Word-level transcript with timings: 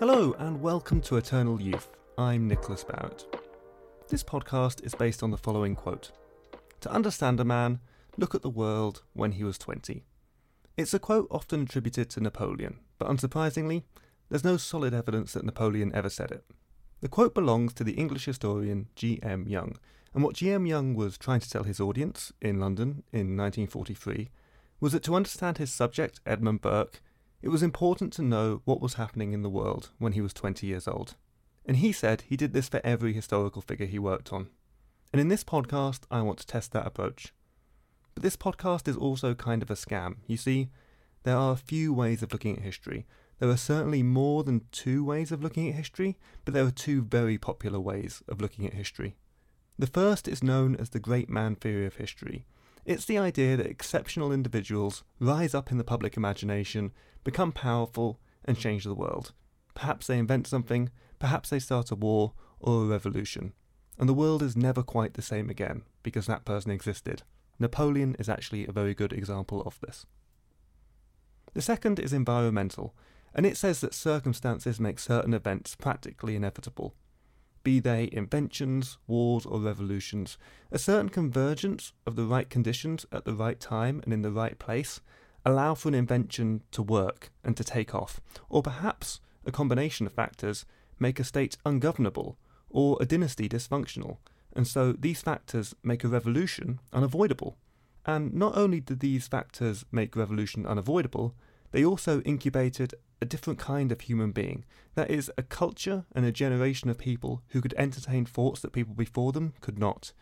Hello, 0.00 0.32
and 0.38 0.62
welcome 0.62 1.00
to 1.00 1.16
Eternal 1.16 1.60
Youth. 1.60 1.88
I'm 2.16 2.46
Nicholas 2.46 2.84
Barrett. 2.84 3.26
This 4.08 4.22
podcast 4.22 4.84
is 4.86 4.94
based 4.94 5.24
on 5.24 5.32
the 5.32 5.36
following 5.36 5.74
quote 5.74 6.12
To 6.82 6.92
understand 6.92 7.40
a 7.40 7.44
man, 7.44 7.80
look 8.16 8.32
at 8.32 8.42
the 8.42 8.48
world 8.48 9.02
when 9.14 9.32
he 9.32 9.42
was 9.42 9.58
20. 9.58 10.04
It's 10.76 10.94
a 10.94 11.00
quote 11.00 11.26
often 11.32 11.62
attributed 11.62 12.10
to 12.10 12.20
Napoleon, 12.20 12.78
but 13.00 13.08
unsurprisingly, 13.08 13.82
there's 14.28 14.44
no 14.44 14.56
solid 14.56 14.94
evidence 14.94 15.32
that 15.32 15.44
Napoleon 15.44 15.90
ever 15.92 16.08
said 16.08 16.30
it. 16.30 16.44
The 17.00 17.08
quote 17.08 17.34
belongs 17.34 17.74
to 17.74 17.82
the 17.82 17.94
English 17.94 18.26
historian 18.26 18.86
G.M. 18.94 19.48
Young, 19.48 19.78
and 20.14 20.22
what 20.22 20.36
G.M. 20.36 20.64
Young 20.64 20.94
was 20.94 21.18
trying 21.18 21.40
to 21.40 21.50
tell 21.50 21.64
his 21.64 21.80
audience 21.80 22.32
in 22.40 22.60
London 22.60 23.02
in 23.12 23.36
1943 23.36 24.30
was 24.78 24.92
that 24.92 25.02
to 25.02 25.16
understand 25.16 25.58
his 25.58 25.72
subject, 25.72 26.20
Edmund 26.24 26.60
Burke, 26.60 27.00
it 27.40 27.48
was 27.48 27.62
important 27.62 28.12
to 28.14 28.22
know 28.22 28.62
what 28.64 28.80
was 28.80 28.94
happening 28.94 29.32
in 29.32 29.42
the 29.42 29.48
world 29.48 29.90
when 29.98 30.12
he 30.12 30.20
was 30.20 30.32
20 30.32 30.66
years 30.66 30.88
old. 30.88 31.14
And 31.64 31.76
he 31.76 31.92
said 31.92 32.22
he 32.22 32.36
did 32.36 32.52
this 32.52 32.68
for 32.68 32.80
every 32.82 33.12
historical 33.12 33.62
figure 33.62 33.86
he 33.86 33.98
worked 33.98 34.32
on. 34.32 34.48
And 35.12 35.20
in 35.20 35.28
this 35.28 35.44
podcast, 35.44 36.00
I 36.10 36.22
want 36.22 36.38
to 36.40 36.46
test 36.46 36.72
that 36.72 36.86
approach. 36.86 37.32
But 38.14 38.22
this 38.22 38.36
podcast 38.36 38.88
is 38.88 38.96
also 38.96 39.34
kind 39.34 39.62
of 39.62 39.70
a 39.70 39.74
scam. 39.74 40.16
You 40.26 40.36
see, 40.36 40.70
there 41.22 41.36
are 41.36 41.52
a 41.52 41.56
few 41.56 41.92
ways 41.92 42.22
of 42.22 42.32
looking 42.32 42.56
at 42.56 42.62
history. 42.62 43.06
There 43.38 43.48
are 43.48 43.56
certainly 43.56 44.02
more 44.02 44.42
than 44.42 44.66
two 44.72 45.04
ways 45.04 45.30
of 45.30 45.42
looking 45.42 45.68
at 45.68 45.76
history, 45.76 46.18
but 46.44 46.54
there 46.54 46.64
are 46.64 46.72
two 46.72 47.02
very 47.02 47.38
popular 47.38 47.78
ways 47.78 48.22
of 48.26 48.40
looking 48.40 48.66
at 48.66 48.74
history. 48.74 49.16
The 49.78 49.86
first 49.86 50.26
is 50.26 50.42
known 50.42 50.74
as 50.74 50.90
the 50.90 50.98
great 50.98 51.30
man 51.30 51.54
theory 51.54 51.86
of 51.86 51.96
history. 51.96 52.46
It's 52.88 53.04
the 53.04 53.18
idea 53.18 53.54
that 53.58 53.66
exceptional 53.66 54.32
individuals 54.32 55.04
rise 55.20 55.54
up 55.54 55.70
in 55.70 55.76
the 55.76 55.84
public 55.84 56.16
imagination 56.16 56.92
become 57.22 57.52
powerful, 57.52 58.18
and 58.46 58.58
change 58.58 58.84
the 58.84 58.94
world. 58.94 59.34
Perhaps 59.74 60.06
they 60.06 60.16
invent 60.16 60.46
something, 60.46 60.88
perhaps 61.18 61.50
they 61.50 61.58
start 61.58 61.90
a 61.90 61.94
war 61.94 62.32
or 62.58 62.84
a 62.84 62.86
revolution. 62.86 63.52
And 63.98 64.08
the 64.08 64.14
world 64.14 64.42
is 64.42 64.56
never 64.56 64.82
quite 64.82 65.12
the 65.12 65.20
same 65.20 65.50
again 65.50 65.82
because 66.02 66.24
that 66.28 66.46
person 66.46 66.70
existed. 66.70 67.24
Napoleon 67.58 68.16
is 68.18 68.26
actually 68.26 68.66
a 68.66 68.72
very 68.72 68.94
good 68.94 69.12
example 69.12 69.62
of 69.66 69.78
this. 69.80 70.06
The 71.52 71.60
second 71.60 71.98
is 72.00 72.14
environmental, 72.14 72.94
and 73.34 73.44
it 73.44 73.58
says 73.58 73.82
that 73.82 73.92
circumstances 73.92 74.80
make 74.80 74.98
certain 74.98 75.34
events 75.34 75.74
practically 75.74 76.36
inevitable. 76.36 76.94
Be 77.62 77.80
they 77.80 78.08
inventions, 78.12 78.98
wars, 79.06 79.44
or 79.44 79.60
revolutions, 79.60 80.38
a 80.70 80.78
certain 80.78 81.08
convergence 81.08 81.92
of 82.06 82.16
the 82.16 82.24
right 82.24 82.48
conditions 82.48 83.04
at 83.12 83.24
the 83.24 83.34
right 83.34 83.58
time 83.58 84.00
and 84.04 84.12
in 84.12 84.22
the 84.22 84.32
right 84.32 84.58
place 84.58 85.00
allow 85.44 85.74
for 85.74 85.88
an 85.88 85.94
invention 85.94 86.62
to 86.72 86.82
work 86.82 87.30
and 87.42 87.56
to 87.56 87.64
take 87.64 87.94
off, 87.94 88.20
or 88.48 88.62
perhaps 88.62 89.20
a 89.44 89.52
combination 89.52 90.06
of 90.06 90.12
factors 90.12 90.64
make 90.98 91.18
a 91.18 91.24
state 91.24 91.56
ungovernable 91.64 92.36
or 92.70 92.98
a 93.00 93.06
dynasty 93.06 93.48
dysfunctional, 93.48 94.18
and 94.54 94.66
so 94.66 94.92
these 94.92 95.22
factors 95.22 95.74
make 95.82 96.04
a 96.04 96.08
revolution 96.08 96.80
unavoidable. 96.92 97.56
And 98.04 98.34
not 98.34 98.56
only 98.56 98.80
did 98.80 99.00
these 99.00 99.28
factors 99.28 99.84
make 99.92 100.16
revolution 100.16 100.66
unavoidable, 100.66 101.34
they 101.72 101.84
also 101.84 102.20
incubated 102.22 102.94
a 103.20 103.26
different 103.26 103.58
kind 103.58 103.90
of 103.90 104.02
human 104.02 104.32
being. 104.32 104.64
That 104.94 105.10
is, 105.10 105.30
a 105.36 105.42
culture 105.42 106.04
and 106.14 106.24
a 106.24 106.32
generation 106.32 106.90
of 106.90 106.98
people 106.98 107.42
who 107.48 107.60
could 107.60 107.74
entertain 107.76 108.24
thoughts 108.26 108.60
that 108.60 108.72
people 108.72 108.94
before 108.94 109.32
them 109.32 109.54
could 109.60 109.78
not, 109.78 110.12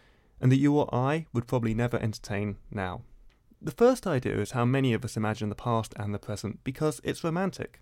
and 0.41 0.51
that 0.53 0.59
you 0.59 0.77
or 0.77 0.93
I 0.95 1.27
would 1.33 1.47
probably 1.47 1.75
never 1.75 1.99
entertain 1.99 2.57
now. 2.71 3.03
The 3.61 3.73
first 3.73 4.07
idea 4.07 4.39
is 4.39 4.51
how 4.53 4.65
many 4.65 4.93
of 4.93 5.05
us 5.05 5.17
imagine 5.17 5.49
the 5.49 5.55
past 5.55 5.95
and 5.97 6.15
the 6.15 6.19
present 6.19 6.61
because 6.63 7.01
it's 7.03 7.25
romantic. 7.25 7.81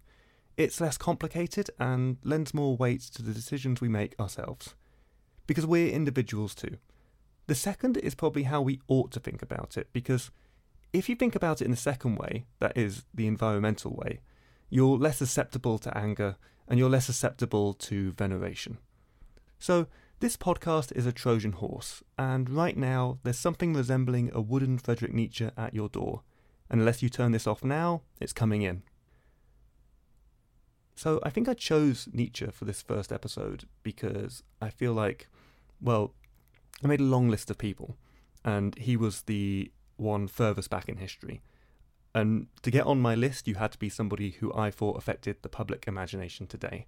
It's 0.56 0.80
less 0.80 0.96
complicated 0.96 1.70
and 1.80 2.18
lends 2.22 2.54
more 2.54 2.76
weight 2.76 3.02
to 3.14 3.22
the 3.22 3.32
decisions 3.32 3.80
we 3.80 3.88
make 3.88 4.18
ourselves. 4.20 4.76
Because 5.46 5.66
we're 5.66 5.92
individuals 5.92 6.54
too. 6.54 6.76
The 7.48 7.56
second 7.56 7.96
is 7.98 8.14
probably 8.14 8.44
how 8.44 8.62
we 8.62 8.80
ought 8.88 9.10
to 9.12 9.20
think 9.20 9.42
about 9.42 9.76
it 9.76 9.88
because 9.92 10.30
if 10.92 11.08
you 11.08 11.16
think 11.16 11.34
about 11.34 11.60
it 11.60 11.64
in 11.64 11.72
the 11.72 11.76
second 11.76 12.16
way, 12.16 12.46
that 12.60 12.76
is, 12.78 13.04
the 13.12 13.26
environmental 13.26 13.94
way, 13.94 14.20
you're 14.70 14.98
less 14.98 15.18
susceptible 15.18 15.78
to 15.78 15.96
anger 15.96 16.36
and 16.68 16.78
you're 16.78 16.90
less 16.90 17.06
susceptible 17.06 17.74
to 17.74 18.12
veneration. 18.12 18.78
So, 19.58 19.86
this 20.20 20.36
podcast 20.36 20.92
is 20.96 21.06
a 21.06 21.12
Trojan 21.12 21.52
horse, 21.52 22.02
and 22.16 22.48
right 22.48 22.76
now 22.76 23.18
there's 23.24 23.38
something 23.38 23.74
resembling 23.74 24.30
a 24.32 24.40
wooden 24.40 24.78
Friedrich 24.78 25.12
Nietzsche 25.12 25.50
at 25.56 25.74
your 25.74 25.88
door. 25.88 26.22
Unless 26.70 27.02
you 27.02 27.08
turn 27.08 27.32
this 27.32 27.46
off 27.46 27.62
now, 27.62 28.02
it's 28.20 28.32
coming 28.32 28.62
in. 28.62 28.82
So 30.96 31.20
I 31.22 31.30
think 31.30 31.48
I 31.48 31.54
chose 31.54 32.08
Nietzsche 32.12 32.46
for 32.46 32.64
this 32.64 32.80
first 32.80 33.12
episode 33.12 33.64
because 33.82 34.42
I 34.62 34.70
feel 34.70 34.92
like, 34.92 35.28
well, 35.80 36.14
I 36.82 36.86
made 36.86 37.00
a 37.00 37.04
long 37.04 37.28
list 37.28 37.50
of 37.50 37.58
people, 37.58 37.96
and 38.44 38.76
he 38.78 38.96
was 38.96 39.22
the 39.22 39.72
one 39.96 40.28
furthest 40.28 40.70
back 40.70 40.88
in 40.88 40.96
history. 40.96 41.42
And 42.14 42.46
to 42.62 42.70
get 42.70 42.86
on 42.86 43.00
my 43.00 43.14
list, 43.14 43.48
you 43.48 43.56
had 43.56 43.72
to 43.72 43.78
be 43.78 43.88
somebody 43.88 44.30
who 44.30 44.54
I 44.54 44.70
thought 44.70 44.96
affected 44.96 45.42
the 45.42 45.48
public 45.48 45.84
imagination 45.88 46.46
today. 46.46 46.86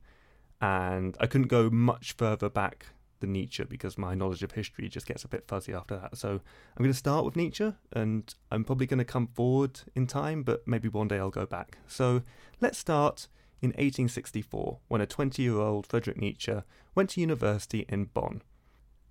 And 0.61 1.17
I 1.21 1.27
couldn't 1.27 1.49
go 1.49 1.69
much 1.69 2.13
further 2.13 2.49
back 2.49 2.87
than 3.21 3.33
Nietzsche 3.33 3.65
because 3.65 3.99
my 3.99 4.15
knowledge 4.15 4.43
of 4.43 4.53
history 4.53 4.89
just 4.89 5.07
gets 5.07 5.25
a 5.25 5.29
bit 5.29 5.47
fuzzy 5.49 5.73
after 5.73 5.97
that. 5.97 6.17
So 6.17 6.29
I'm 6.31 6.83
going 6.83 6.91
to 6.91 6.95
start 6.95 7.25
with 7.25 7.37
Nietzsche 7.37 7.73
and 7.93 8.33
I'm 8.51 8.65
probably 8.65 8.87
going 8.87 8.99
to 8.99 9.05
come 9.05 9.27
forward 9.29 9.81
in 9.95 10.07
time, 10.07 10.43
but 10.43 10.67
maybe 10.67 10.89
one 10.89 11.09
day 11.09 11.19
I'll 11.19 11.31
go 11.31 11.47
back. 11.47 11.79
So 11.87 12.23
let's 12.61 12.79
start 12.79 13.29
in 13.63 13.71
1864 13.71 14.79
when 14.89 15.01
a 15.01 15.07
20 15.07 15.43
year 15.43 15.59
old 15.59 15.87
Friedrich 15.87 16.19
Nietzsche 16.19 16.63
went 16.95 17.11
to 17.11 17.21
university 17.21 17.85
in 17.89 18.07
Bonn. 18.07 18.43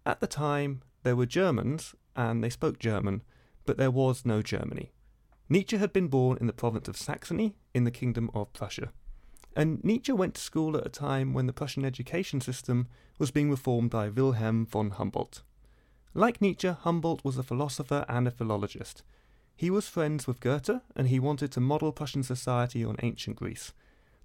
At 0.05 0.19
the 0.19 0.27
time, 0.27 0.81
there 1.03 1.15
were 1.15 1.25
Germans 1.25 1.95
and 2.15 2.43
they 2.43 2.49
spoke 2.49 2.79
German, 2.79 3.23
but 3.65 3.77
there 3.77 3.91
was 3.91 4.25
no 4.25 4.41
Germany. 4.41 4.91
Nietzsche 5.47 5.77
had 5.77 5.93
been 5.93 6.07
born 6.07 6.37
in 6.41 6.47
the 6.47 6.53
province 6.53 6.87
of 6.87 6.97
Saxony 6.97 7.55
in 7.73 7.83
the 7.83 7.91
Kingdom 7.91 8.31
of 8.33 8.51
Prussia. 8.53 8.91
And 9.55 9.83
Nietzsche 9.83 10.11
went 10.11 10.33
to 10.35 10.41
school 10.41 10.75
at 10.75 10.85
a 10.85 10.89
time 10.89 11.33
when 11.33 11.45
the 11.45 11.53
Prussian 11.53 11.85
education 11.85 12.41
system 12.41 12.87
was 13.19 13.29
being 13.29 13.51
reformed 13.51 13.91
by 13.91 14.09
Wilhelm 14.09 14.65
von 14.65 14.89
Humboldt. 14.89 15.43
Like 16.15 16.41
Nietzsche, 16.41 16.69
Humboldt 16.69 17.23
was 17.23 17.37
a 17.37 17.43
philosopher 17.43 18.05
and 18.09 18.27
a 18.27 18.31
philologist. 18.31 19.03
He 19.55 19.69
was 19.69 19.87
friends 19.87 20.25
with 20.25 20.39
Goethe, 20.39 20.81
and 20.95 21.09
he 21.09 21.19
wanted 21.19 21.51
to 21.51 21.61
model 21.61 21.91
Prussian 21.91 22.23
society 22.23 22.83
on 22.83 22.97
ancient 23.03 23.35
Greece. 23.35 23.71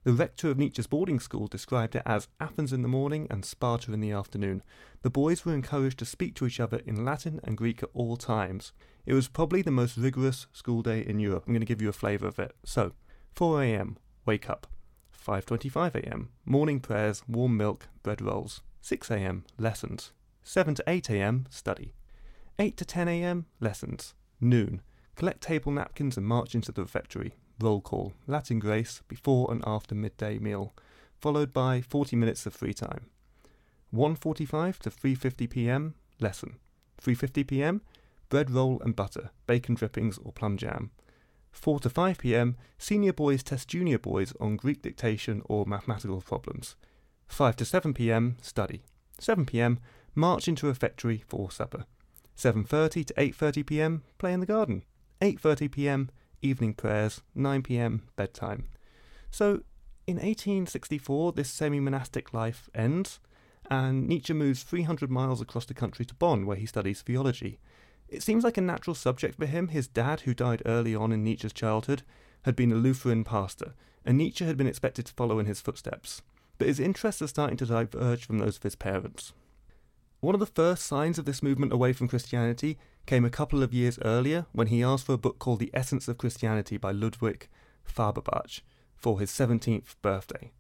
The 0.05 0.15
rector 0.15 0.51
of 0.51 0.57
Nietzsche's 0.57 0.87
boarding 0.87 1.21
school 1.21 1.47
described 1.47 1.95
it 1.95 2.03
as 2.07 2.29
Athens 2.41 2.73
in 2.73 2.81
the 2.81 2.89
morning 2.89 3.27
and 3.29 3.45
Sparta 3.45 3.93
in 3.93 4.01
the 4.01 4.13
afternoon. 4.13 4.63
The 5.03 5.11
boys 5.11 5.45
were 5.45 5.55
encouraged 5.55 5.99
to 5.99 6.07
speak 6.07 6.35
to 6.37 6.47
each 6.47 6.59
other 6.59 6.81
in 6.87 7.05
Latin 7.05 7.41
and 7.45 7.59
Greek 7.59 7.83
at 7.83 7.91
all 7.93 8.17
times. 8.17 8.73
It 9.07 9.15
was 9.15 9.29
probably 9.29 9.63
the 9.63 9.71
most 9.71 9.97
rigorous 9.97 10.47
school 10.53 10.83
day 10.83 11.01
in 11.01 11.21
Europe. 11.21 11.45
I'm 11.47 11.53
going 11.53 11.61
to 11.61 11.67
give 11.67 11.83
you 11.83 11.89
a 11.89 11.93
flavour 11.93 12.27
of 12.29 12.39
it. 12.39 12.55
So, 12.65 12.93
4 13.33 13.63
a.m., 13.63 13.97
wake 14.27 14.49
up. 14.49 14.67
5:25 15.27 15.95
a.m. 15.97 16.31
morning 16.45 16.81
prayers, 16.81 17.23
warm 17.29 17.57
milk, 17.57 17.89
bread 18.03 18.21
rolls. 18.23 18.63
6 18.81 19.11
a.m. 19.11 19.45
lessons. 19.59 20.13
7 20.43 20.75
to 20.77 20.85
8 20.87 21.11
a.m. 21.11 21.47
study. 21.51 21.95
8 22.59 22.77
to 22.77 22.85
10 22.85 23.09
a.m. 23.09 23.47
lessons. 23.61 24.15
Noon 24.41 24.81
collect 25.21 25.43
table 25.43 25.71
napkins 25.71 26.17
and 26.17 26.27
march 26.27 26.55
into 26.55 26.73
the 26.73 26.81
refectory. 26.81 27.35
Roll 27.61 27.83
call, 27.83 28.15
Latin 28.27 28.59
grace 28.59 29.03
before 29.07 29.53
and 29.53 29.63
after 29.67 29.95
midday 29.95 30.39
meal, 30.39 30.73
followed 31.21 31.53
by 31.53 31.83
40 31.83 32.17
minutes 32.17 32.47
of 32.47 32.55
free 32.55 32.73
time. 32.73 33.05
1:45 33.95 34.79
to 34.79 34.91
3:50 34.91 35.51
p.m. 35.51 35.95
lesson. 36.21 36.57
3:50 37.03 37.47
p.m. 37.47 37.83
bread 38.31 38.51
roll 38.51 38.81
and 38.83 38.97
butter, 38.97 39.31
bacon 39.47 39.75
drippings 39.75 40.19
or 40.25 40.33
plum 40.33 40.57
jam. 40.57 40.91
4 41.53 41.81
to 41.81 41.91
5 41.91 42.19
pm, 42.19 42.57
senior 42.79 43.13
boys 43.13 43.43
test 43.43 43.69
junior 43.69 43.99
boys 43.99 44.33
on 44.41 44.57
Greek 44.57 44.81
dictation 44.81 45.43
or 45.47 45.67
mathematical 45.67 46.23
problems. 46.23 46.77
5 47.27 47.57
to 47.57 47.65
7 47.65 47.93
pm, 47.93 48.37
study. 48.41 48.83
7 49.19 49.45
pm, 49.45 49.79
march 50.15 50.49
into 50.49 50.67
a 50.67 50.71
refectory 50.71 51.23
for 51.29 51.51
supper. 51.51 51.85
7:30 52.37 53.05
to 53.05 53.15
8:30 53.19 53.67
pm, 53.67 54.03
play 54.17 54.33
in 54.33 54.41
the 54.41 54.47
garden. 54.47 54.85
8:30 55.21 55.69
pm, 55.69 56.11
evening 56.41 56.73
prayers. 56.73 57.21
9 57.35 57.63
pm, 57.63 58.09
bedtime. 58.17 58.65
So, 59.31 59.63
in 60.07 60.17
1864, 60.17 61.33
this 61.33 61.51
semi-monastic 61.51 62.33
life 62.33 62.71
ends, 62.75 63.21
and 63.71 64.09
Nietzsche 64.09 64.33
moves 64.33 64.63
300 64.63 65.11
miles 65.11 65.41
across 65.41 65.67
the 65.67 65.75
country 65.75 66.05
to 66.07 66.15
Bonn, 66.15 66.47
where 66.47 66.57
he 66.57 66.67
studies 66.67 67.03
theology. 67.03 67.61
It 68.11 68.25
seems 68.25 68.43
like 68.43 68.59
a 68.59 68.63
natural 68.63 68.95
subject 68.95 69.39
for 69.39 69.47
him. 69.47 69.69
His 69.69 69.87
dad, 69.87 70.23
who 70.23 70.35
died 70.35 70.63
early 70.67 70.97
on 70.97 71.13
in 71.13 71.23
Nietzsche's 71.23 71.53
childhood, 71.53 72.03
had 72.43 72.57
been 72.57 72.73
a 72.73 72.77
Lutheran 72.77 73.23
pastor, 73.23 73.75
and 74.05 74.19
Nietzsche 74.19 74.45
had 74.45 74.57
been 74.57 74.67
expected 74.67 75.07
to 75.07 75.13
follow 75.13 75.39
in 75.39 75.47
his 75.47 75.61
footsteps. 75.61 76.21
But 76.59 76.67
his 76.67 76.81
interests 76.81 77.23
are 77.23 77.29
starting 77.29 77.57
to 77.59 77.67
diverge 77.67 78.27
from 78.27 78.39
those 78.39 78.57
of 78.57 78.65
his 78.65 78.75
parents. 78.75 79.33
One 80.19 80.35
of 80.35 80.41
the 80.41 80.47
first 80.47 80.87
signs 80.87 81.19
of 81.19 81.25
this 81.25 81.43
movement 81.43 81.73
away 81.73 81.93
from 81.93 82.09
Christianity 82.09 82.79
came 83.07 83.25
a 83.25 83.31
couple 83.31 83.63
of 83.63 83.73
years 83.73 83.99
earlier 84.05 84.47
when 84.53 84.67
he 84.67 84.83
asked 84.83 85.07
for 85.07 85.15
a 85.15 85.19
book 85.19 85.39
called 85.39 85.61
The 85.61 85.71
Essence 85.73 86.09
of 86.09 86.19
Christianity 86.19 86.77
by 86.77 86.91
Ludwig 86.91 87.49
Feuerbach 87.85 88.63
for 88.97 89.21
his 89.21 89.31
17th 89.31 89.95
birthday. 90.03 90.51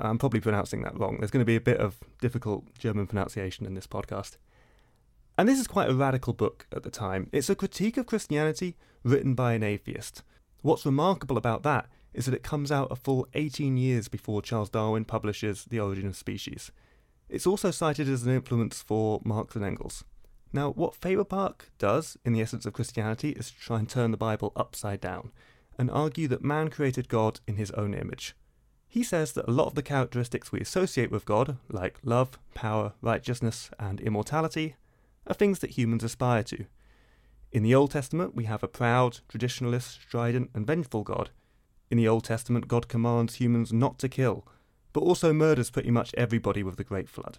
I'm 0.00 0.18
probably 0.18 0.40
pronouncing 0.40 0.82
that 0.82 0.98
wrong. 0.98 1.16
There's 1.18 1.30
going 1.30 1.40
to 1.40 1.46
be 1.46 1.56
a 1.56 1.60
bit 1.60 1.78
of 1.78 2.00
difficult 2.20 2.76
German 2.78 3.06
pronunciation 3.06 3.66
in 3.66 3.74
this 3.74 3.86
podcast. 3.86 4.36
And 5.38 5.48
this 5.48 5.60
is 5.60 5.68
quite 5.68 5.88
a 5.88 5.94
radical 5.94 6.32
book 6.32 6.66
at 6.72 6.82
the 6.82 6.90
time. 6.90 7.28
It's 7.30 7.48
a 7.48 7.54
critique 7.54 7.96
of 7.96 8.06
Christianity 8.06 8.76
written 9.04 9.36
by 9.36 9.52
an 9.52 9.62
atheist. 9.62 10.24
What's 10.62 10.84
remarkable 10.84 11.38
about 11.38 11.62
that 11.62 11.86
is 12.12 12.24
that 12.24 12.34
it 12.34 12.42
comes 12.42 12.72
out 12.72 12.90
a 12.90 12.96
full 12.96 13.28
18 13.34 13.76
years 13.76 14.08
before 14.08 14.42
Charles 14.42 14.68
Darwin 14.68 15.04
publishes 15.04 15.64
The 15.70 15.78
Origin 15.78 16.08
of 16.08 16.16
Species. 16.16 16.72
It's 17.28 17.46
also 17.46 17.70
cited 17.70 18.08
as 18.08 18.24
an 18.24 18.34
influence 18.34 18.82
for 18.82 19.20
Marx 19.24 19.54
and 19.54 19.64
Engels. 19.64 20.02
Now, 20.52 20.72
what 20.72 20.96
Feuerbach 20.96 21.70
does 21.78 22.16
in 22.24 22.32
The 22.32 22.42
Essence 22.42 22.66
of 22.66 22.72
Christianity 22.72 23.30
is 23.30 23.52
to 23.52 23.60
try 23.60 23.78
and 23.78 23.88
turn 23.88 24.10
the 24.10 24.16
Bible 24.16 24.52
upside 24.56 25.00
down 25.00 25.30
and 25.78 25.88
argue 25.88 26.26
that 26.26 26.42
man 26.42 26.68
created 26.68 27.08
God 27.08 27.38
in 27.46 27.54
his 27.54 27.70
own 27.72 27.94
image. 27.94 28.34
He 28.88 29.04
says 29.04 29.34
that 29.34 29.46
a 29.46 29.52
lot 29.52 29.68
of 29.68 29.76
the 29.76 29.82
characteristics 29.82 30.50
we 30.50 30.58
associate 30.58 31.12
with 31.12 31.24
God, 31.24 31.58
like 31.68 32.00
love, 32.02 32.40
power, 32.54 32.94
righteousness, 33.00 33.70
and 33.78 34.00
immortality, 34.00 34.74
are 35.28 35.34
things 35.34 35.60
that 35.60 35.78
humans 35.78 36.02
aspire 36.02 36.42
to. 36.44 36.64
In 37.52 37.62
the 37.62 37.74
Old 37.74 37.92
Testament, 37.92 38.34
we 38.34 38.44
have 38.44 38.62
a 38.62 38.68
proud, 38.68 39.20
traditionalist, 39.28 40.00
strident, 40.02 40.50
and 40.54 40.66
vengeful 40.66 41.02
God. 41.02 41.30
In 41.90 41.96
the 41.96 42.08
Old 42.08 42.24
Testament, 42.24 42.68
God 42.68 42.88
commands 42.88 43.36
humans 43.36 43.72
not 43.72 43.98
to 44.00 44.08
kill, 44.08 44.46
but 44.92 45.00
also 45.00 45.32
murders 45.32 45.70
pretty 45.70 45.90
much 45.90 46.14
everybody 46.16 46.62
with 46.62 46.76
the 46.76 46.84
Great 46.84 47.08
Flood. 47.08 47.38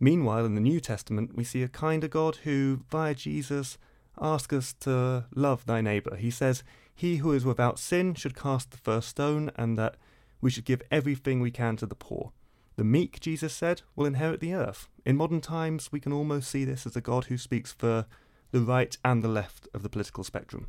Meanwhile, 0.00 0.44
in 0.44 0.54
the 0.54 0.60
New 0.60 0.80
Testament, 0.80 1.36
we 1.36 1.44
see 1.44 1.62
a 1.62 1.68
kinder 1.68 2.08
God 2.08 2.36
who, 2.44 2.80
via 2.90 3.14
Jesus, 3.14 3.78
asks 4.20 4.54
us 4.54 4.72
to 4.80 5.26
love 5.34 5.66
thy 5.66 5.80
neighbour. 5.80 6.16
He 6.16 6.30
says, 6.30 6.62
He 6.94 7.16
who 7.16 7.32
is 7.32 7.44
without 7.44 7.78
sin 7.78 8.14
should 8.14 8.36
cast 8.36 8.70
the 8.70 8.78
first 8.78 9.08
stone, 9.08 9.50
and 9.56 9.78
that 9.78 9.96
we 10.40 10.50
should 10.50 10.64
give 10.64 10.82
everything 10.90 11.40
we 11.40 11.50
can 11.50 11.76
to 11.76 11.86
the 11.86 11.94
poor. 11.94 12.32
The 12.76 12.84
meek, 12.84 13.18
Jesus 13.18 13.52
said, 13.52 13.82
will 13.96 14.06
inherit 14.06 14.40
the 14.40 14.54
earth. 14.54 14.88
In 15.08 15.16
modern 15.16 15.40
times, 15.40 15.90
we 15.90 16.00
can 16.00 16.12
almost 16.12 16.50
see 16.50 16.66
this 16.66 16.84
as 16.84 16.94
a 16.94 17.00
God 17.00 17.24
who 17.24 17.38
speaks 17.38 17.72
for 17.72 18.04
the 18.50 18.60
right 18.60 18.94
and 19.02 19.22
the 19.22 19.28
left 19.28 19.66
of 19.72 19.82
the 19.82 19.88
political 19.88 20.22
spectrum. 20.22 20.66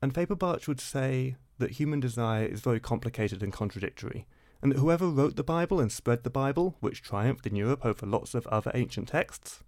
And 0.00 0.14
Feuerbach 0.14 0.66
would 0.66 0.80
say 0.80 1.36
that 1.58 1.72
human 1.72 2.00
desire 2.00 2.46
is 2.46 2.62
very 2.62 2.80
complicated 2.80 3.42
and 3.42 3.52
contradictory, 3.52 4.26
and 4.62 4.72
that 4.72 4.78
whoever 4.78 5.08
wrote 5.08 5.36
the 5.36 5.44
Bible 5.44 5.78
and 5.78 5.92
spread 5.92 6.24
the 6.24 6.30
Bible, 6.30 6.74
which 6.80 7.02
triumphed 7.02 7.46
in 7.46 7.54
Europe 7.54 7.84
over 7.84 8.06
lots 8.06 8.34
of 8.34 8.46
other 8.46 8.70
ancient 8.72 9.08
texts, 9.08 9.62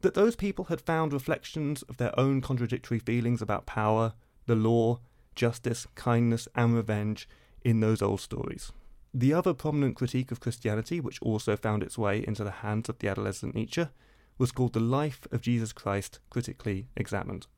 that 0.00 0.14
those 0.14 0.36
people 0.36 0.64
had 0.64 0.80
found 0.80 1.12
reflections 1.12 1.82
of 1.82 1.98
their 1.98 2.18
own 2.18 2.40
contradictory 2.40 2.98
feelings 2.98 3.42
about 3.42 3.66
power, 3.66 4.14
the 4.46 4.54
law, 4.54 5.00
justice, 5.34 5.86
kindness, 5.94 6.48
and 6.54 6.74
revenge 6.74 7.28
in 7.62 7.80
those 7.80 8.00
old 8.00 8.22
stories. 8.22 8.72
The 9.12 9.34
other 9.34 9.54
prominent 9.54 9.96
critique 9.96 10.30
of 10.30 10.38
Christianity, 10.38 11.00
which 11.00 11.20
also 11.20 11.56
found 11.56 11.82
its 11.82 11.98
way 11.98 12.24
into 12.24 12.44
the 12.44 12.50
hands 12.62 12.88
of 12.88 12.98
the 12.98 13.08
adolescent 13.08 13.56
Nietzsche, 13.56 13.88
was 14.38 14.52
called 14.52 14.72
The 14.72 14.80
Life 14.80 15.26
of 15.32 15.40
Jesus 15.40 15.72
Christ 15.72 16.20
Critically 16.30 16.86
Examined. 16.96 17.48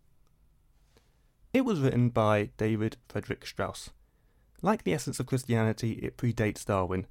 It 1.53 1.67
was 1.67 1.81
written 1.81 2.09
by 2.09 2.51
David 2.57 2.97
Frederick 3.07 3.45
Strauss. 3.45 3.91
Like 4.63 4.85
The 4.85 4.95
Essence 4.95 5.21
of 5.21 5.27
Christianity, 5.27 5.93
it 6.03 6.17
predates 6.17 6.65
Darwin, 6.65 7.07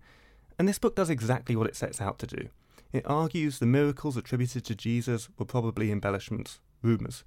and 0.58 0.68
this 0.68 0.80
book 0.80 0.96
does 0.96 1.12
exactly 1.12 1.56
what 1.56 1.68
it 1.68 1.76
sets 1.76 2.02
out 2.02 2.18
to 2.20 2.28
do. 2.28 2.50
It 2.92 3.06
argues 3.06 3.60
the 3.60 3.68
miracles 3.68 4.18
attributed 4.18 4.66
to 4.66 4.76
Jesus 4.76 5.30
were 5.38 5.46
probably 5.46 5.92
embellishments, 5.92 6.60
rumours, 6.82 7.24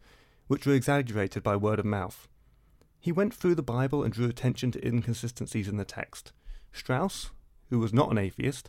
which 0.48 0.66
were 0.66 0.74
exaggerated 0.74 1.44
by 1.44 1.54
word 1.54 1.78
of 1.78 1.84
mouth. 1.84 2.26
He 2.98 3.12
went 3.12 3.32
through 3.32 3.54
the 3.54 3.62
Bible 3.62 4.02
and 4.02 4.12
drew 4.12 4.28
attention 4.28 4.72
to 4.72 4.86
inconsistencies 4.86 5.68
in 5.68 5.76
the 5.76 5.84
text 5.84 6.32
Strauss, 6.74 7.30
who 7.70 7.78
was 7.78 7.92
not 7.92 8.10
an 8.10 8.18
atheist, 8.18 8.68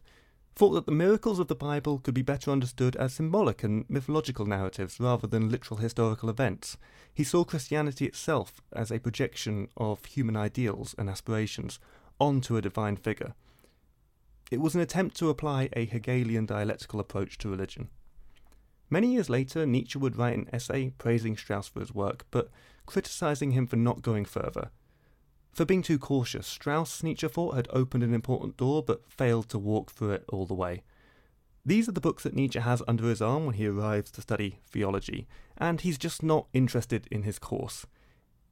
thought 0.55 0.71
that 0.71 0.85
the 0.85 0.91
miracles 0.91 1.37
of 1.37 1.47
the 1.47 1.55
Bible 1.55 1.99
could 1.99 2.13
be 2.13 2.21
better 2.21 2.49
understood 2.49 2.95
as 2.95 3.13
symbolic 3.13 3.61
and 3.61 3.83
mythological 3.89 4.45
narratives 4.45 4.99
rather 5.01 5.27
than 5.27 5.49
literal 5.49 5.81
historical 5.81 6.29
events. 6.29 6.77
He 7.13 7.25
saw 7.25 7.43
Christianity 7.43 8.05
itself 8.05 8.61
as 8.71 8.89
a 8.89 8.99
projection 8.99 9.67
of 9.75 10.05
human 10.05 10.37
ideals 10.37 10.95
and 10.97 11.09
aspirations 11.09 11.79
onto 12.19 12.55
a 12.55 12.61
divine 12.61 12.95
figure. 12.95 13.33
It 14.49 14.61
was 14.61 14.75
an 14.75 14.81
attempt 14.81 15.17
to 15.17 15.29
apply 15.29 15.69
a 15.73 15.85
Hegelian 15.85 16.45
dialectical 16.45 17.01
approach 17.01 17.37
to 17.39 17.49
religion. 17.49 17.89
Many 18.89 19.13
years 19.13 19.29
later, 19.29 19.65
Nietzsche 19.65 19.99
would 19.99 20.15
write 20.15 20.37
an 20.37 20.47
essay 20.53 20.91
praising 20.97 21.35
Strauss 21.35 21.67
for 21.67 21.81
his 21.81 21.93
work, 21.93 22.25
but 22.31 22.49
criticizing 22.85 23.51
him 23.51 23.67
for 23.67 23.75
not 23.75 24.03
going 24.03 24.23
further, 24.23 24.69
for 25.55 25.65
being 25.65 25.81
too 25.81 25.97
cautious, 25.97 26.45
Strauss, 26.45 27.01
Nietzsche 27.01 27.27
thought, 27.29 27.55
had 27.55 27.69
opened 27.71 28.03
an 28.03 28.13
important 28.13 28.57
door 28.57 28.83
but 28.83 29.09
failed 29.09 29.47
to 29.49 29.57
walk 29.57 29.91
through 29.91 30.11
it 30.11 30.25
all 30.27 30.45
the 30.45 30.53
way. 30.53 30.83
These 31.65 31.87
are 31.87 31.93
the 31.93 32.01
books 32.01 32.23
that 32.23 32.35
Nietzsche 32.35 32.59
has 32.59 32.83
under 32.87 33.05
his 33.05 33.21
arm 33.21 33.45
when 33.45 33.55
he 33.55 33.65
arrives 33.65 34.11
to 34.11 34.21
study 34.21 34.59
theology, 34.67 35.27
and 35.57 35.79
he's 35.79 35.97
just 35.97 36.21
not 36.21 36.47
interested 36.53 37.07
in 37.09 37.23
his 37.23 37.39
course. 37.39 37.85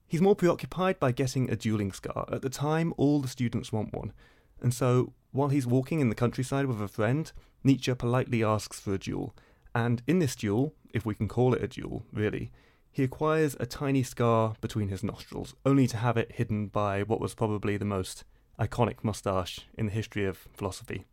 He's 0.07 0.21
more 0.21 0.35
preoccupied 0.35 0.99
by 0.99 1.11
getting 1.11 1.49
a 1.49 1.57
dueling 1.57 1.91
scar. 1.91 2.25
At 2.31 2.41
the 2.41 2.49
time, 2.49 2.93
all 2.95 3.19
the 3.19 3.27
students 3.27 3.73
want 3.73 3.93
one, 3.93 4.13
and 4.61 4.73
so 4.73 5.13
while 5.31 5.49
he's 5.49 5.67
walking 5.67 5.99
in 5.99 6.07
the 6.09 6.15
countryside 6.15 6.67
with 6.67 6.81
a 6.81 6.87
friend, 6.87 7.31
Nietzsche 7.63 7.93
politely 7.93 8.43
asks 8.43 8.79
for 8.79 8.93
a 8.93 8.99
duel. 8.99 9.35
And 9.75 10.01
in 10.07 10.19
this 10.19 10.35
duel, 10.35 10.73
if 10.93 11.05
we 11.05 11.15
can 11.15 11.27
call 11.27 11.53
it 11.53 11.63
a 11.63 11.67
duel, 11.67 12.05
really, 12.13 12.51
he 12.93 13.03
acquires 13.03 13.57
a 13.59 13.65
tiny 13.65 14.03
scar 14.03 14.53
between 14.61 14.89
his 14.89 15.03
nostrils, 15.03 15.55
only 15.65 15.87
to 15.87 15.97
have 15.97 16.15
it 16.15 16.33
hidden 16.33 16.67
by 16.67 17.01
what 17.01 17.19
was 17.19 17.33
probably 17.33 17.75
the 17.75 17.83
most 17.83 18.23
iconic 18.59 19.03
moustache 19.03 19.61
in 19.75 19.87
the 19.87 19.91
history 19.91 20.25
of 20.25 20.47
philosophy. 20.53 21.03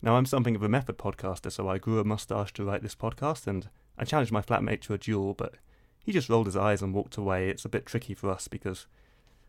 Now, 0.00 0.16
I'm 0.16 0.26
something 0.26 0.54
of 0.54 0.62
a 0.62 0.68
method 0.68 0.96
podcaster, 0.96 1.50
so 1.50 1.68
I 1.68 1.78
grew 1.78 1.98
a 1.98 2.04
moustache 2.04 2.52
to 2.52 2.64
write 2.64 2.84
this 2.84 2.94
podcast, 2.94 3.48
and 3.48 3.68
I 3.98 4.04
challenged 4.04 4.30
my 4.30 4.42
flatmate 4.42 4.80
to 4.82 4.94
a 4.94 4.98
duel, 4.98 5.34
but 5.34 5.54
he 6.04 6.12
just 6.12 6.28
rolled 6.28 6.46
his 6.46 6.56
eyes 6.56 6.82
and 6.82 6.94
walked 6.94 7.16
away. 7.16 7.48
It's 7.48 7.64
a 7.64 7.68
bit 7.68 7.84
tricky 7.84 8.14
for 8.14 8.30
us 8.30 8.46
because 8.46 8.86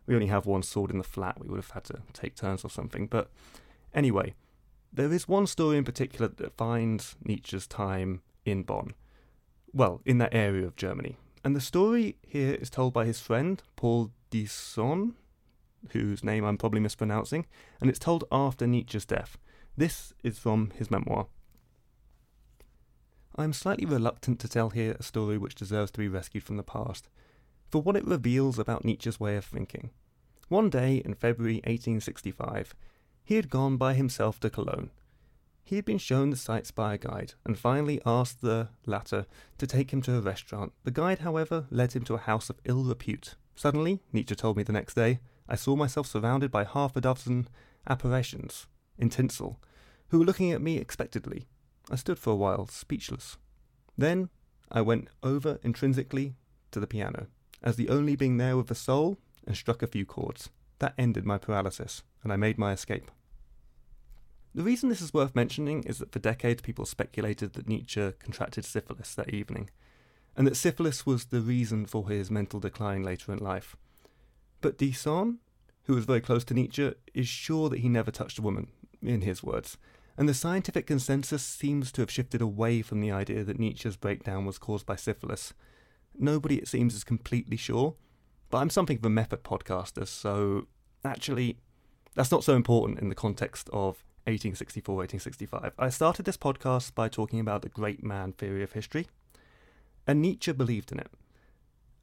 we 0.08 0.16
only 0.16 0.26
have 0.26 0.48
one 0.48 0.64
sword 0.64 0.90
in 0.90 0.98
the 0.98 1.04
flat. 1.04 1.40
We 1.40 1.48
would 1.48 1.60
have 1.60 1.70
had 1.70 1.84
to 1.86 2.02
take 2.14 2.36
turns 2.36 2.66
or 2.66 2.70
something. 2.70 3.06
But 3.06 3.30
anyway, 3.94 4.34
there 4.92 5.14
is 5.14 5.28
one 5.28 5.46
story 5.46 5.78
in 5.78 5.84
particular 5.84 6.28
that 6.28 6.58
finds 6.58 7.16
Nietzsche's 7.24 7.68
time 7.68 8.24
in 8.44 8.64
Bonn. 8.64 8.96
Well, 9.72 10.02
in 10.04 10.18
that 10.18 10.34
area 10.34 10.66
of 10.66 10.76
Germany. 10.76 11.16
And 11.44 11.56
the 11.56 11.62
story 11.62 12.18
here 12.28 12.56
is 12.56 12.70
told 12.70 12.94
by 12.94 13.06
his 13.06 13.20
friend, 13.20 13.62
Paul 13.76 14.12
Deussen, 14.30 15.16
whose 15.92 16.24
name 16.24 16.44
I'm 16.44 16.58
probably 16.58 16.82
mispronouncing, 16.82 17.46
and 17.80 17.90
it's 17.90 18.00
told 18.00 18.26
after 18.32 18.68
Nietzsche's 18.68 19.06
death. 19.06 19.38
This 19.78 20.14
is 20.24 20.38
from 20.38 20.72
his 20.72 20.92
memoir. 20.92 21.28
I 23.36 23.46
am 23.46 23.54
slightly 23.54 23.86
reluctant 23.86 24.40
to 24.42 24.50
tell 24.50 24.72
here 24.72 24.98
a 25.00 25.04
story 25.04 25.38
which 25.38 25.56
deserves 25.56 25.92
to 25.92 26.00
be 26.00 26.10
rescued 26.10 26.44
from 26.44 26.58
the 26.58 26.64
past, 26.64 27.08
for 27.70 27.82
what 27.82 27.96
it 27.96 28.06
reveals 28.06 28.60
about 28.60 28.84
Nietzsche's 28.84 29.20
way 29.20 29.38
of 29.38 29.46
thinking. 29.46 29.92
One 30.50 30.70
day 30.70 30.98
in 31.06 31.14
February 31.14 31.58
1865, 31.58 32.76
he 33.24 33.36
had 33.36 33.50
gone 33.50 33.78
by 33.78 33.94
himself 33.94 34.40
to 34.42 34.50
Cologne, 34.50 34.90
he 35.70 35.76
had 35.76 35.86
been 35.86 36.00
shown 36.00 36.32
the 36.32 36.36
sights 36.36 36.72
by 36.72 36.96
a 36.96 36.98
guide 36.98 37.34
and 37.46 37.56
finally 37.56 38.02
asked 38.04 38.42
the 38.42 38.70
latter 38.88 39.28
to 39.60 39.68
take 39.68 39.94
him 39.94 40.02
to 40.02 40.18
a 40.18 40.22
restaurant. 40.22 40.74
The 40.84 40.90
guide, 40.90 41.20
however, 41.20 41.68
led 41.70 41.94
him 41.94 42.04
to 42.06 42.16
a 42.16 42.26
house 42.30 42.50
of 42.50 42.60
ill 42.66 42.84
repute. 42.84 43.36
Suddenly, 43.56 44.02
Nietzsche 44.12 44.34
told 44.34 44.58
me 44.58 44.64
the 44.64 44.74
next 44.74 44.96
day, 44.96 45.20
I 45.48 45.56
saw 45.56 45.76
myself 45.76 46.08
surrounded 46.08 46.50
by 46.50 46.64
half 46.64 46.96
a 46.96 47.02
dozen 47.02 47.48
apparitions 47.88 48.66
in 48.98 49.10
tinsel, 49.10 49.60
who 50.08 50.18
were 50.18 50.26
looking 50.26 50.52
at 50.52 50.62
me 50.62 50.78
expectantly. 50.78 51.46
I 51.92 51.98
stood 51.98 52.18
for 52.18 52.32
a 52.32 52.36
while, 52.36 52.66
speechless. 52.66 53.38
Then 53.96 54.30
I 54.72 54.82
went 54.82 55.10
over 55.22 55.60
intrinsically 55.62 56.34
to 56.72 56.80
the 56.80 56.88
piano, 56.88 57.28
as 57.62 57.76
the 57.76 57.90
only 57.90 58.16
being 58.16 58.38
there 58.38 58.58
with 58.58 58.72
a 58.72 58.76
soul, 58.76 59.20
and 59.46 59.56
struck 59.56 59.84
a 59.84 59.88
few 59.88 60.08
chords. 60.08 60.50
That 60.80 60.96
ended 60.98 61.28
my 61.28 61.38
paralysis, 61.38 62.02
and 62.24 62.34
I 62.34 62.38
made 62.38 62.58
my 62.58 62.72
escape. 62.72 63.12
The 64.56 64.64
reason 64.64 64.90
this 64.90 65.02
is 65.02 65.14
worth 65.14 65.36
mentioning 65.36 65.84
is 65.84 66.00
that 66.00 66.12
for 66.12 66.20
decades 66.20 66.62
people 66.62 66.86
speculated 66.86 67.54
that 67.54 67.68
Nietzsche 67.68 68.14
contracted 68.20 68.66
syphilis 68.66 69.14
that 69.16 69.34
evening, 69.34 69.70
and 70.36 70.48
that 70.48 70.58
syphilis 70.58 71.06
was 71.06 71.26
the 71.26 71.42
reason 71.42 71.86
for 71.86 72.10
his 72.10 72.32
mental 72.32 72.60
decline 72.60 73.04
later 73.04 73.32
in 73.32 73.40
life. 73.40 73.76
But 74.62 74.78
Deussen, 74.78 75.38
who 75.84 75.96
was 75.96 76.06
very 76.06 76.22
close 76.22 76.44
to 76.46 76.54
Nietzsche, 76.54 76.94
is 77.14 77.28
sure 77.28 77.70
that 77.70 77.80
he 77.80 77.90
never 77.90 78.12
touched 78.12 78.40
a 78.40 78.42
woman, 78.42 78.68
in 79.02 79.22
his 79.22 79.44
words, 79.44 79.78
and 80.18 80.28
the 80.28 80.34
scientific 80.34 80.86
consensus 80.88 81.44
seems 81.44 81.92
to 81.94 82.02
have 82.02 82.12
shifted 82.12 82.42
away 82.42 82.82
from 82.82 83.00
the 83.00 83.12
idea 83.12 83.44
that 83.44 83.60
Nietzsche's 83.60 83.96
breakdown 83.96 84.46
was 84.46 84.58
caused 84.58 84.86
by 84.86 84.96
syphilis. 84.96 85.54
Nobody, 86.18 86.58
it 86.58 86.68
seems, 86.68 86.94
is 86.94 87.06
completely 87.06 87.56
sure, 87.56 87.96
but 88.50 88.58
I'm 88.58 88.70
something 88.70 88.98
of 88.98 89.06
a 89.06 89.10
method 89.10 89.44
podcaster, 89.44 90.08
so 90.08 90.68
actually, 91.06 91.58
that's 92.16 92.32
not 92.32 92.44
so 92.44 92.56
important 92.56 93.00
in 93.00 93.10
the 93.10 93.16
context 93.16 93.70
of 93.72 94.04
1864 94.30 94.96
1865. 94.96 95.74
I 95.78 95.90
started 95.90 96.26
this 96.26 96.38
podcast 96.38 96.96
by 96.96 97.10
talking 97.10 97.40
about 97.40 97.62
the 97.62 97.70
great 97.70 98.04
man 98.04 98.34
theory 98.34 98.64
of 98.64 98.74
history, 98.74 99.08
and 100.06 100.22
Nietzsche 100.22 100.52
believed 100.52 100.92
in 100.92 101.00
it. 101.00 101.12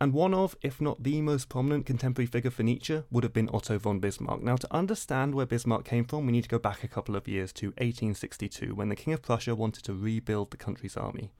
And 0.00 0.12
one 0.12 0.34
of, 0.34 0.56
if 0.60 0.80
not 0.80 1.02
the 1.02 1.22
most 1.22 1.48
prominent 1.48 1.86
contemporary 1.86 2.26
figure 2.26 2.50
for 2.50 2.62
Nietzsche, 2.62 3.02
would 3.10 3.24
have 3.24 3.32
been 3.32 3.48
Otto 3.52 3.78
von 3.78 3.98
Bismarck. 3.98 4.42
Now, 4.42 4.56
to 4.56 4.74
understand 4.74 5.34
where 5.34 5.46
Bismarck 5.46 5.84
came 5.84 6.04
from, 6.04 6.26
we 6.26 6.32
need 6.32 6.42
to 6.42 6.50
go 6.50 6.58
back 6.58 6.84
a 6.84 6.88
couple 6.88 7.16
of 7.16 7.26
years 7.26 7.52
to 7.54 7.68
1862, 7.68 8.74
when 8.74 8.90
the 8.90 8.96
King 8.96 9.14
of 9.14 9.22
Prussia 9.22 9.54
wanted 9.54 9.84
to 9.84 9.94
rebuild 9.94 10.50
the 10.50 10.58
country's 10.58 10.96
army. 10.98 11.32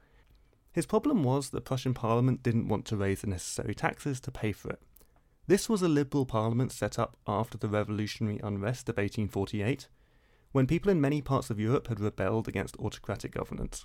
His 0.73 0.87
problem 0.87 1.23
was 1.23 1.51
that 1.51 1.65
Prussian 1.65 1.95
parliament 1.95 2.43
didn't 2.43 2.69
want 2.69 2.87
to 2.87 2.97
raise 2.97 3.21
the 3.21 3.27
necessary 3.27 3.75
taxes 3.75 4.21
to 4.21 4.31
pay 4.31 4.53
for 4.53 4.71
it. 4.71 4.81
This 5.47 5.69
was 5.69 5.83
a 5.83 5.89
liberal 5.89 6.27
parliament 6.27 6.73
set 6.73 6.99
up 6.99 7.17
after 7.27 7.57
the 7.57 7.69
revolutionary 7.69 8.41
unrest 8.43 8.89
of 8.89 8.97
1848, 8.97 9.89
when 10.57 10.67
people 10.67 10.91
in 10.91 11.03
many 11.03 11.21
parts 11.21 11.51
of 11.51 11.61
Europe 11.61 11.89
had 11.89 12.01
rebelled 12.01 12.49
against 12.49 12.79
autocratic 12.79 13.33
governance. 13.33 13.85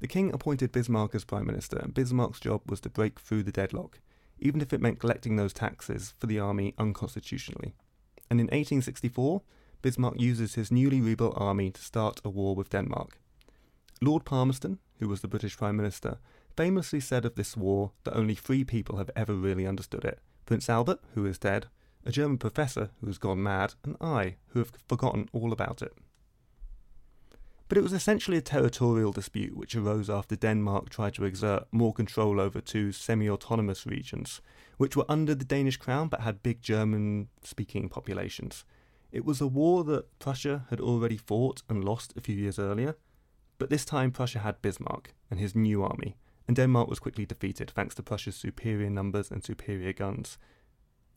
The 0.00 0.08
king 0.08 0.32
appointed 0.32 0.72
Bismarck 0.72 1.14
as 1.14 1.26
prime 1.26 1.44
minister, 1.44 1.76
and 1.76 1.92
Bismarck's 1.92 2.40
job 2.40 2.62
was 2.64 2.80
to 2.80 2.88
break 2.88 3.20
through 3.20 3.42
the 3.42 3.52
deadlock, 3.52 4.00
even 4.38 4.62
if 4.62 4.72
it 4.72 4.80
meant 4.80 5.00
collecting 5.00 5.36
those 5.36 5.52
taxes 5.52 6.14
for 6.18 6.26
the 6.26 6.38
army 6.38 6.72
unconstitutionally. 6.78 7.74
And 8.30 8.40
in 8.40 8.46
1864, 8.46 9.42
Bismarck 9.82 10.18
uses 10.18 10.54
his 10.54 10.72
newly 10.72 11.02
rebuilt 11.02 11.34
army 11.36 11.70
to 11.72 11.82
start 11.82 12.22
a 12.24 12.30
war 12.30 12.56
with 12.56 12.70
Denmark. 12.70 13.20
Lord 14.00 14.24
Palmerston, 14.24 14.78
who 15.00 15.08
was 15.08 15.20
the 15.20 15.28
British 15.28 15.58
Prime 15.58 15.76
Minister, 15.76 16.20
famously 16.56 17.00
said 17.00 17.26
of 17.26 17.34
this 17.34 17.54
war 17.54 17.92
that 18.04 18.16
only 18.16 18.34
three 18.34 18.64
people 18.64 18.96
have 18.96 19.10
ever 19.14 19.34
really 19.34 19.66
understood 19.66 20.06
it 20.06 20.20
Prince 20.46 20.70
Albert, 20.70 21.00
who 21.14 21.26
is 21.26 21.38
dead, 21.38 21.66
a 22.04 22.12
German 22.12 22.38
professor 22.38 22.90
who 23.00 23.06
has 23.06 23.18
gone 23.18 23.42
mad, 23.42 23.74
and 23.84 23.96
I, 24.00 24.36
who 24.48 24.60
have 24.60 24.72
forgotten 24.88 25.28
all 25.32 25.52
about 25.52 25.82
it. 25.82 25.92
But 27.68 27.76
it 27.76 27.82
was 27.82 27.92
essentially 27.92 28.38
a 28.38 28.42
territorial 28.42 29.12
dispute 29.12 29.54
which 29.54 29.76
arose 29.76 30.08
after 30.08 30.36
Denmark 30.36 30.88
tried 30.88 31.14
to 31.14 31.24
exert 31.24 31.66
more 31.70 31.92
control 31.92 32.40
over 32.40 32.62
two 32.62 32.92
semi 32.92 33.28
autonomous 33.28 33.84
regions, 33.86 34.40
which 34.78 34.96
were 34.96 35.04
under 35.08 35.34
the 35.34 35.44
Danish 35.44 35.76
crown 35.76 36.08
but 36.08 36.22
had 36.22 36.42
big 36.42 36.62
German 36.62 37.28
speaking 37.42 37.90
populations. 37.90 38.64
It 39.12 39.24
was 39.24 39.40
a 39.40 39.46
war 39.46 39.84
that 39.84 40.18
Prussia 40.18 40.64
had 40.70 40.80
already 40.80 41.18
fought 41.18 41.62
and 41.68 41.84
lost 41.84 42.14
a 42.16 42.20
few 42.22 42.34
years 42.34 42.58
earlier, 42.58 42.96
but 43.58 43.70
this 43.70 43.84
time 43.84 44.12
Prussia 44.12 44.38
had 44.38 44.62
Bismarck 44.62 45.14
and 45.30 45.38
his 45.38 45.54
new 45.54 45.82
army, 45.82 46.16
and 46.46 46.56
Denmark 46.56 46.88
was 46.88 47.00
quickly 47.00 47.26
defeated 47.26 47.70
thanks 47.70 47.94
to 47.96 48.02
Prussia's 48.02 48.36
superior 48.36 48.88
numbers 48.88 49.30
and 49.30 49.44
superior 49.44 49.92
guns. 49.92 50.38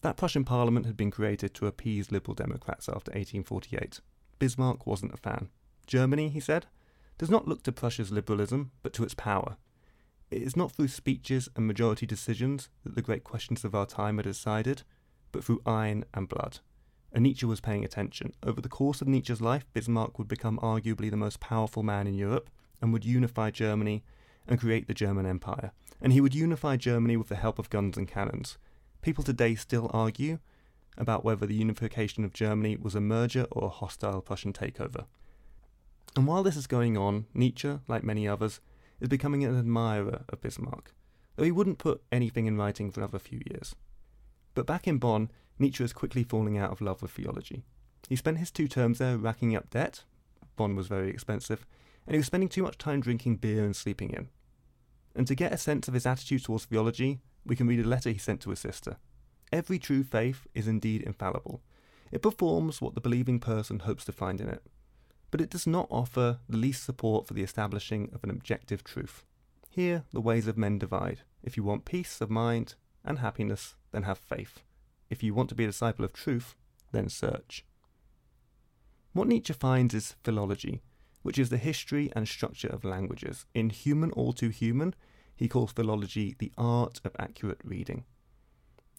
That 0.01 0.17
Prussian 0.17 0.43
parliament 0.43 0.87
had 0.87 0.97
been 0.97 1.11
created 1.11 1.53
to 1.55 1.67
appease 1.67 2.11
Liberal 2.11 2.33
Democrats 2.33 2.89
after 2.89 3.11
1848. 3.11 4.01
Bismarck 4.39 4.87
wasn't 4.87 5.13
a 5.13 5.17
fan. 5.17 5.49
Germany, 5.85 6.29
he 6.29 6.39
said, 6.39 6.65
does 7.19 7.29
not 7.29 7.47
look 7.47 7.61
to 7.63 7.71
Prussia's 7.71 8.11
liberalism, 8.11 8.71
but 8.81 8.93
to 8.93 9.03
its 9.03 9.13
power. 9.13 9.57
It 10.31 10.41
is 10.41 10.57
not 10.57 10.71
through 10.71 10.87
speeches 10.87 11.49
and 11.55 11.67
majority 11.67 12.07
decisions 12.07 12.69
that 12.83 12.95
the 12.95 13.01
great 13.03 13.23
questions 13.23 13.63
of 13.63 13.75
our 13.75 13.85
time 13.85 14.17
are 14.17 14.23
decided, 14.23 14.81
but 15.31 15.43
through 15.43 15.61
iron 15.65 16.05
and 16.15 16.27
blood. 16.27 16.59
And 17.11 17.23
Nietzsche 17.23 17.45
was 17.45 17.59
paying 17.59 17.85
attention. 17.85 18.33
Over 18.41 18.61
the 18.61 18.69
course 18.69 19.01
of 19.01 19.07
Nietzsche's 19.07 19.41
life, 19.41 19.65
Bismarck 19.73 20.17
would 20.17 20.29
become 20.29 20.57
arguably 20.59 21.11
the 21.11 21.17
most 21.17 21.39
powerful 21.39 21.83
man 21.83 22.07
in 22.07 22.15
Europe 22.15 22.49
and 22.81 22.91
would 22.91 23.05
unify 23.05 23.51
Germany 23.51 24.03
and 24.47 24.59
create 24.59 24.87
the 24.87 24.93
German 24.95 25.27
Empire. 25.27 25.73
And 26.01 26.13
he 26.13 26.21
would 26.21 26.33
unify 26.33 26.77
Germany 26.77 27.17
with 27.17 27.27
the 27.27 27.35
help 27.35 27.59
of 27.59 27.69
guns 27.69 27.97
and 27.97 28.07
cannons. 28.07 28.57
People 29.01 29.23
today 29.23 29.55
still 29.55 29.89
argue 29.93 30.39
about 30.97 31.25
whether 31.25 31.45
the 31.45 31.55
unification 31.55 32.23
of 32.23 32.33
Germany 32.33 32.77
was 32.79 32.93
a 32.93 33.01
merger 33.01 33.47
or 33.51 33.65
a 33.65 33.69
hostile 33.69 34.21
Prussian 34.21 34.53
takeover. 34.53 35.05
And 36.15 36.27
while 36.27 36.43
this 36.43 36.55
is 36.55 36.67
going 36.67 36.97
on, 36.97 37.25
Nietzsche, 37.33 37.79
like 37.87 38.03
many 38.03 38.27
others, 38.27 38.59
is 38.99 39.07
becoming 39.07 39.43
an 39.43 39.57
admirer 39.57 40.23
of 40.29 40.41
Bismarck, 40.41 40.93
though 41.35 41.43
he 41.43 41.51
wouldn't 41.51 41.79
put 41.79 42.03
anything 42.11 42.45
in 42.45 42.57
writing 42.57 42.91
for 42.91 42.99
another 42.99 43.17
few 43.17 43.41
years. 43.49 43.75
But 44.53 44.67
back 44.67 44.87
in 44.87 44.97
Bonn, 44.97 45.31
Nietzsche 45.57 45.83
is 45.83 45.93
quickly 45.93 46.23
falling 46.23 46.57
out 46.57 46.71
of 46.71 46.81
love 46.81 47.01
with 47.01 47.11
theology. 47.11 47.63
He 48.09 48.15
spent 48.15 48.37
his 48.37 48.51
two 48.51 48.67
terms 48.67 48.99
there 48.99 49.17
racking 49.17 49.55
up 49.55 49.69
debt, 49.69 50.03
Bonn 50.57 50.75
was 50.75 50.87
very 50.87 51.09
expensive, 51.09 51.65
and 52.05 52.13
he 52.13 52.17
was 52.17 52.27
spending 52.27 52.49
too 52.49 52.63
much 52.63 52.77
time 52.77 52.99
drinking 52.99 53.37
beer 53.37 53.63
and 53.63 53.75
sleeping 53.75 54.11
in. 54.11 54.29
And 55.15 55.25
to 55.27 55.35
get 55.35 55.53
a 55.53 55.57
sense 55.57 55.87
of 55.87 55.93
his 55.93 56.05
attitude 56.05 56.43
towards 56.43 56.65
theology, 56.65 57.19
we 57.45 57.55
can 57.55 57.67
read 57.67 57.83
a 57.83 57.87
letter 57.87 58.09
he 58.09 58.17
sent 58.17 58.41
to 58.41 58.49
his 58.49 58.59
sister. 58.59 58.97
Every 59.51 59.79
true 59.79 60.03
faith 60.03 60.47
is 60.53 60.67
indeed 60.67 61.01
infallible. 61.01 61.61
It 62.11 62.21
performs 62.21 62.81
what 62.81 62.95
the 62.95 63.01
believing 63.01 63.39
person 63.39 63.79
hopes 63.79 64.05
to 64.05 64.11
find 64.11 64.39
in 64.39 64.49
it 64.49 64.63
but 65.31 65.39
it 65.39 65.49
does 65.49 65.65
not 65.65 65.87
offer 65.89 66.39
the 66.47 66.57
least 66.57 66.83
support 66.83 67.25
for 67.25 67.33
the 67.33 67.41
establishing 67.41 68.09
of 68.13 68.23
an 68.23 68.29
objective 68.29 68.83
truth. 68.83 69.23
Here, 69.69 70.03
the 70.11 70.21
ways 70.21 70.45
of 70.45 70.57
men 70.57 70.77
divide. 70.77 71.21
If 71.41 71.55
you 71.55 71.63
want 71.63 71.85
peace 71.85 72.19
of 72.19 72.29
mind 72.29 72.75
and 73.05 73.19
happiness, 73.19 73.75
then 73.93 74.03
have 74.03 74.17
faith. 74.17 74.59
If 75.09 75.23
you 75.23 75.33
want 75.33 75.47
to 75.49 75.55
be 75.55 75.63
a 75.63 75.67
disciple 75.67 76.03
of 76.03 76.11
truth, 76.11 76.55
then 76.91 77.07
search. 77.07 77.65
What 79.13 79.29
Nietzsche 79.29 79.53
finds 79.53 79.93
is 79.93 80.15
philology, 80.23 80.81
which 81.21 81.39
is 81.39 81.49
the 81.49 81.57
history 81.57 82.11
and 82.13 82.27
structure 82.27 82.67
of 82.67 82.83
languages. 82.83 83.45
In 83.53 83.69
Human 83.69 84.11
All 84.11 84.33
Too 84.33 84.49
Human, 84.49 84.93
he 85.41 85.47
calls 85.47 85.71
philology 85.71 86.35
the 86.37 86.51
art 86.55 87.01
of 87.03 87.15
accurate 87.17 87.57
reading. 87.63 88.03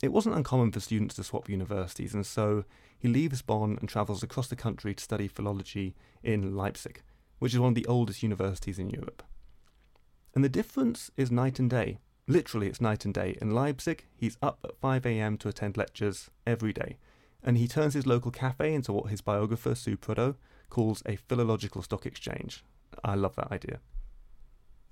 It 0.02 0.12
wasn't 0.12 0.34
uncommon 0.34 0.72
for 0.72 0.80
students 0.80 1.14
to 1.14 1.22
swap 1.22 1.48
universities, 1.48 2.14
and 2.14 2.26
so 2.26 2.64
he 2.98 3.06
leaves 3.06 3.42
Bonn 3.42 3.78
and 3.78 3.88
travels 3.88 4.24
across 4.24 4.48
the 4.48 4.56
country 4.56 4.92
to 4.92 5.04
study 5.04 5.28
philology 5.28 5.94
in 6.20 6.56
Leipzig, 6.56 7.00
which 7.38 7.54
is 7.54 7.60
one 7.60 7.68
of 7.68 7.74
the 7.76 7.86
oldest 7.86 8.24
universities 8.24 8.80
in 8.80 8.90
Europe. 8.90 9.22
And 10.34 10.42
the 10.42 10.48
difference 10.48 11.12
is 11.16 11.30
night 11.30 11.60
and 11.60 11.70
day. 11.70 12.00
Literally, 12.26 12.66
it's 12.66 12.80
night 12.80 13.04
and 13.04 13.14
day. 13.14 13.38
In 13.40 13.52
Leipzig, 13.52 14.08
he's 14.16 14.36
up 14.42 14.58
at 14.64 14.76
5 14.80 15.06
a.m. 15.06 15.36
to 15.36 15.48
attend 15.48 15.76
lectures 15.76 16.28
every 16.44 16.72
day, 16.72 16.96
and 17.40 17.56
he 17.56 17.68
turns 17.68 17.94
his 17.94 18.04
local 18.04 18.32
cafe 18.32 18.74
into 18.74 18.92
what 18.92 19.10
his 19.10 19.20
biographer, 19.20 19.76
Sue 19.76 19.96
Prideaux, 19.96 20.34
calls 20.70 21.04
a 21.06 21.14
philological 21.14 21.82
stock 21.82 22.04
exchange. 22.04 22.64
I 23.04 23.14
love 23.14 23.36
that 23.36 23.52
idea. 23.52 23.78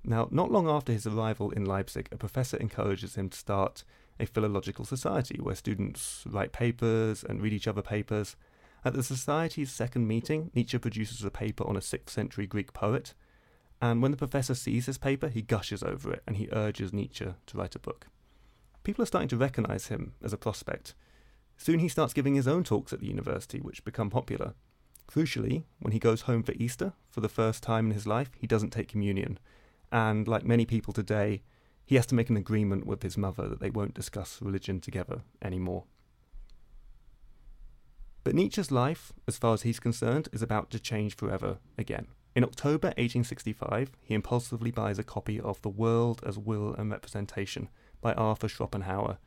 Now, 0.03 0.29
not 0.31 0.51
long 0.51 0.69
after 0.69 0.93
his 0.93 1.07
arrival 1.07 1.51
in 1.51 1.67
Leipzig, 1.67 2.09
a 2.11 2.17
professor 2.17 2.57
encourages 2.57 3.17
him 3.17 3.29
to 3.29 3.39
start 3.39 3.85
a 4.19 4.27
philological 4.27 4.85
society 4.85 5.39
where 5.41 5.55
students 5.55 6.25
write 6.27 6.53
papers 6.53 7.23
and 7.23 7.41
read 7.41 7.53
each 7.53 7.69
other 7.69 7.83
papers. 7.83 8.37
At 8.85 8.95
the 8.95 9.03
society's 9.03 9.71
second 9.71 10.07
meeting, 10.07 10.51
Nietzsche 10.55 10.79
produces 10.79 11.23
a 11.23 11.31
paper 11.31 11.67
on 11.67 11.77
a 11.77 11.81
6th 11.81 12.09
century 12.09 12.47
Greek 12.47 12.73
poet, 12.73 13.15
and 13.83 14.03
when 14.03 14.11
the 14.11 14.17
professor 14.17 14.55
sees 14.55 14.87
this 14.87 14.99
paper, 14.99 15.29
he 15.29 15.43
gushes 15.43 15.83
over 15.83 16.13
it 16.13 16.23
and 16.27 16.37
he 16.37 16.49
urges 16.53 16.93
Nietzsche 16.93 17.27
to 17.47 17.59
write 17.59 17.75
a 17.75 17.79
book. 17.79 18.07
People 18.83 19.03
are 19.03 19.07
starting 19.07 19.29
to 19.29 19.37
recognize 19.37 19.87
him 19.87 20.13
as 20.23 20.33
a 20.33 20.39
prospect. 20.39 20.95
Soon 21.57 21.79
he 21.79 21.89
starts 21.89 22.15
giving 22.15 22.35
his 22.35 22.49
own 22.49 22.65
talks 22.65 22.93
at 22.93 23.01
the 23.01 23.07
university, 23.07 23.59
which 23.59 23.85
become 23.85 24.11
popular. 24.11 24.55
Crucially, 25.07 25.65
when 25.81 25.93
he 25.93 25.99
goes 25.99 26.23
home 26.23 26.43
for 26.43 26.53
Easter, 26.53 26.93
for 27.11 27.21
the 27.21 27.29
first 27.29 27.63
time 27.63 27.87
in 27.87 27.93
his 27.93 28.07
life, 28.07 28.31
he 28.37 28.47
doesn't 28.47 28.71
take 28.71 28.89
communion. 28.89 29.39
And 29.93 30.29
like 30.29 30.45
many 30.45 30.65
people 30.65 30.93
today, 30.93 31.43
he 31.85 31.97
has 31.97 32.07
to 32.07 32.15
make 32.15 32.31
an 32.31 32.37
agreement 32.37 32.87
with 32.87 33.03
his 33.03 33.19
mother 33.19 33.49
that 33.49 33.61
they 33.61 33.71
won't 33.71 33.95
discuss 33.95 34.41
religion 34.41 34.81
together 34.81 35.23
anymore. 35.43 35.85
But 38.23 38.35
Nietzsche's 38.35 38.71
life, 38.71 39.13
as 39.27 39.39
far 39.39 39.55
as 39.55 39.63
he's 39.63 39.81
concerned, 39.81 40.29
is 40.33 40.43
about 40.43 40.71
to 40.71 40.79
change 40.79 41.17
forever 41.17 41.59
again. 41.79 42.07
In 42.37 42.45
October 42.45 42.89
1865, 42.89 43.91
he 44.03 44.15
impulsively 44.15 44.71
buys 44.71 44.99
a 44.99 45.03
copy 45.03 45.41
of 45.41 45.61
The 45.63 45.69
World 45.69 46.23
as 46.25 46.39
Will 46.39 46.75
and 46.75 46.91
Representation 46.91 47.69
by 48.01 48.13
Arthur 48.13 48.49
Schopenhauer, 48.49 49.19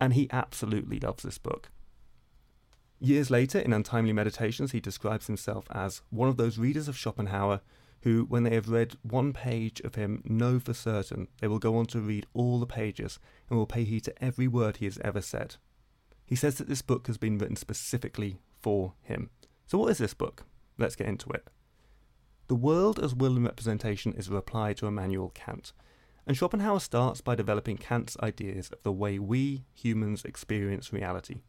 and 0.00 0.14
he 0.14 0.28
absolutely 0.32 0.98
loves 0.98 1.22
this 1.22 1.38
book. 1.38 1.70
Years 2.98 3.30
later, 3.30 3.60
in 3.60 3.72
Untimely 3.72 4.12
Meditations, 4.12 4.72
he 4.72 4.80
describes 4.80 5.28
himself 5.28 5.66
as 5.70 6.02
one 6.10 6.28
of 6.28 6.36
those 6.36 6.58
readers 6.58 6.88
of 6.88 6.96
Schopenhauer 6.96 7.60
who, 8.02 8.24
when 8.28 8.44
they 8.44 8.54
have 8.54 8.68
read 8.68 8.96
one 9.02 9.32
page 9.32 9.80
of 9.80 9.96
him, 9.96 10.22
know 10.24 10.58
for 10.58 10.74
certain 10.74 11.28
they 11.40 11.48
will 11.48 11.58
go 11.58 11.76
on 11.76 11.86
to 11.86 12.00
read 12.00 12.26
all 12.32 12.60
the 12.60 12.66
pages 12.66 13.18
and 13.48 13.58
will 13.58 13.66
pay 13.66 13.84
heed 13.84 14.04
to 14.04 14.24
every 14.24 14.46
word 14.46 14.76
he 14.76 14.84
has 14.84 14.98
ever 14.98 15.20
said. 15.20 15.56
He 16.24 16.36
says 16.36 16.56
that 16.56 16.68
this 16.68 16.82
book 16.82 17.06
has 17.06 17.16
been 17.16 17.38
written 17.38 17.56
specifically 17.56 18.38
for 18.60 18.94
him. 19.02 19.30
So, 19.66 19.78
what 19.78 19.90
is 19.90 19.98
this 19.98 20.14
book? 20.14 20.44
Let's 20.76 20.96
get 20.96 21.08
into 21.08 21.30
it. 21.30 21.48
The 22.48 22.54
world 22.54 22.98
as 22.98 23.14
will 23.14 23.36
and 23.36 23.44
representation 23.44 24.12
is 24.14 24.28
a 24.28 24.32
reply 24.32 24.72
to 24.74 24.86
Immanuel 24.86 25.30
Kant, 25.34 25.72
and 26.26 26.36
Schopenhauer 26.36 26.80
starts 26.80 27.20
by 27.20 27.34
developing 27.34 27.78
Kant's 27.78 28.16
ideas 28.22 28.70
of 28.70 28.82
the 28.82 28.92
way 28.92 29.18
we 29.18 29.64
humans 29.74 30.24
experience 30.24 30.92
reality. 30.92 31.40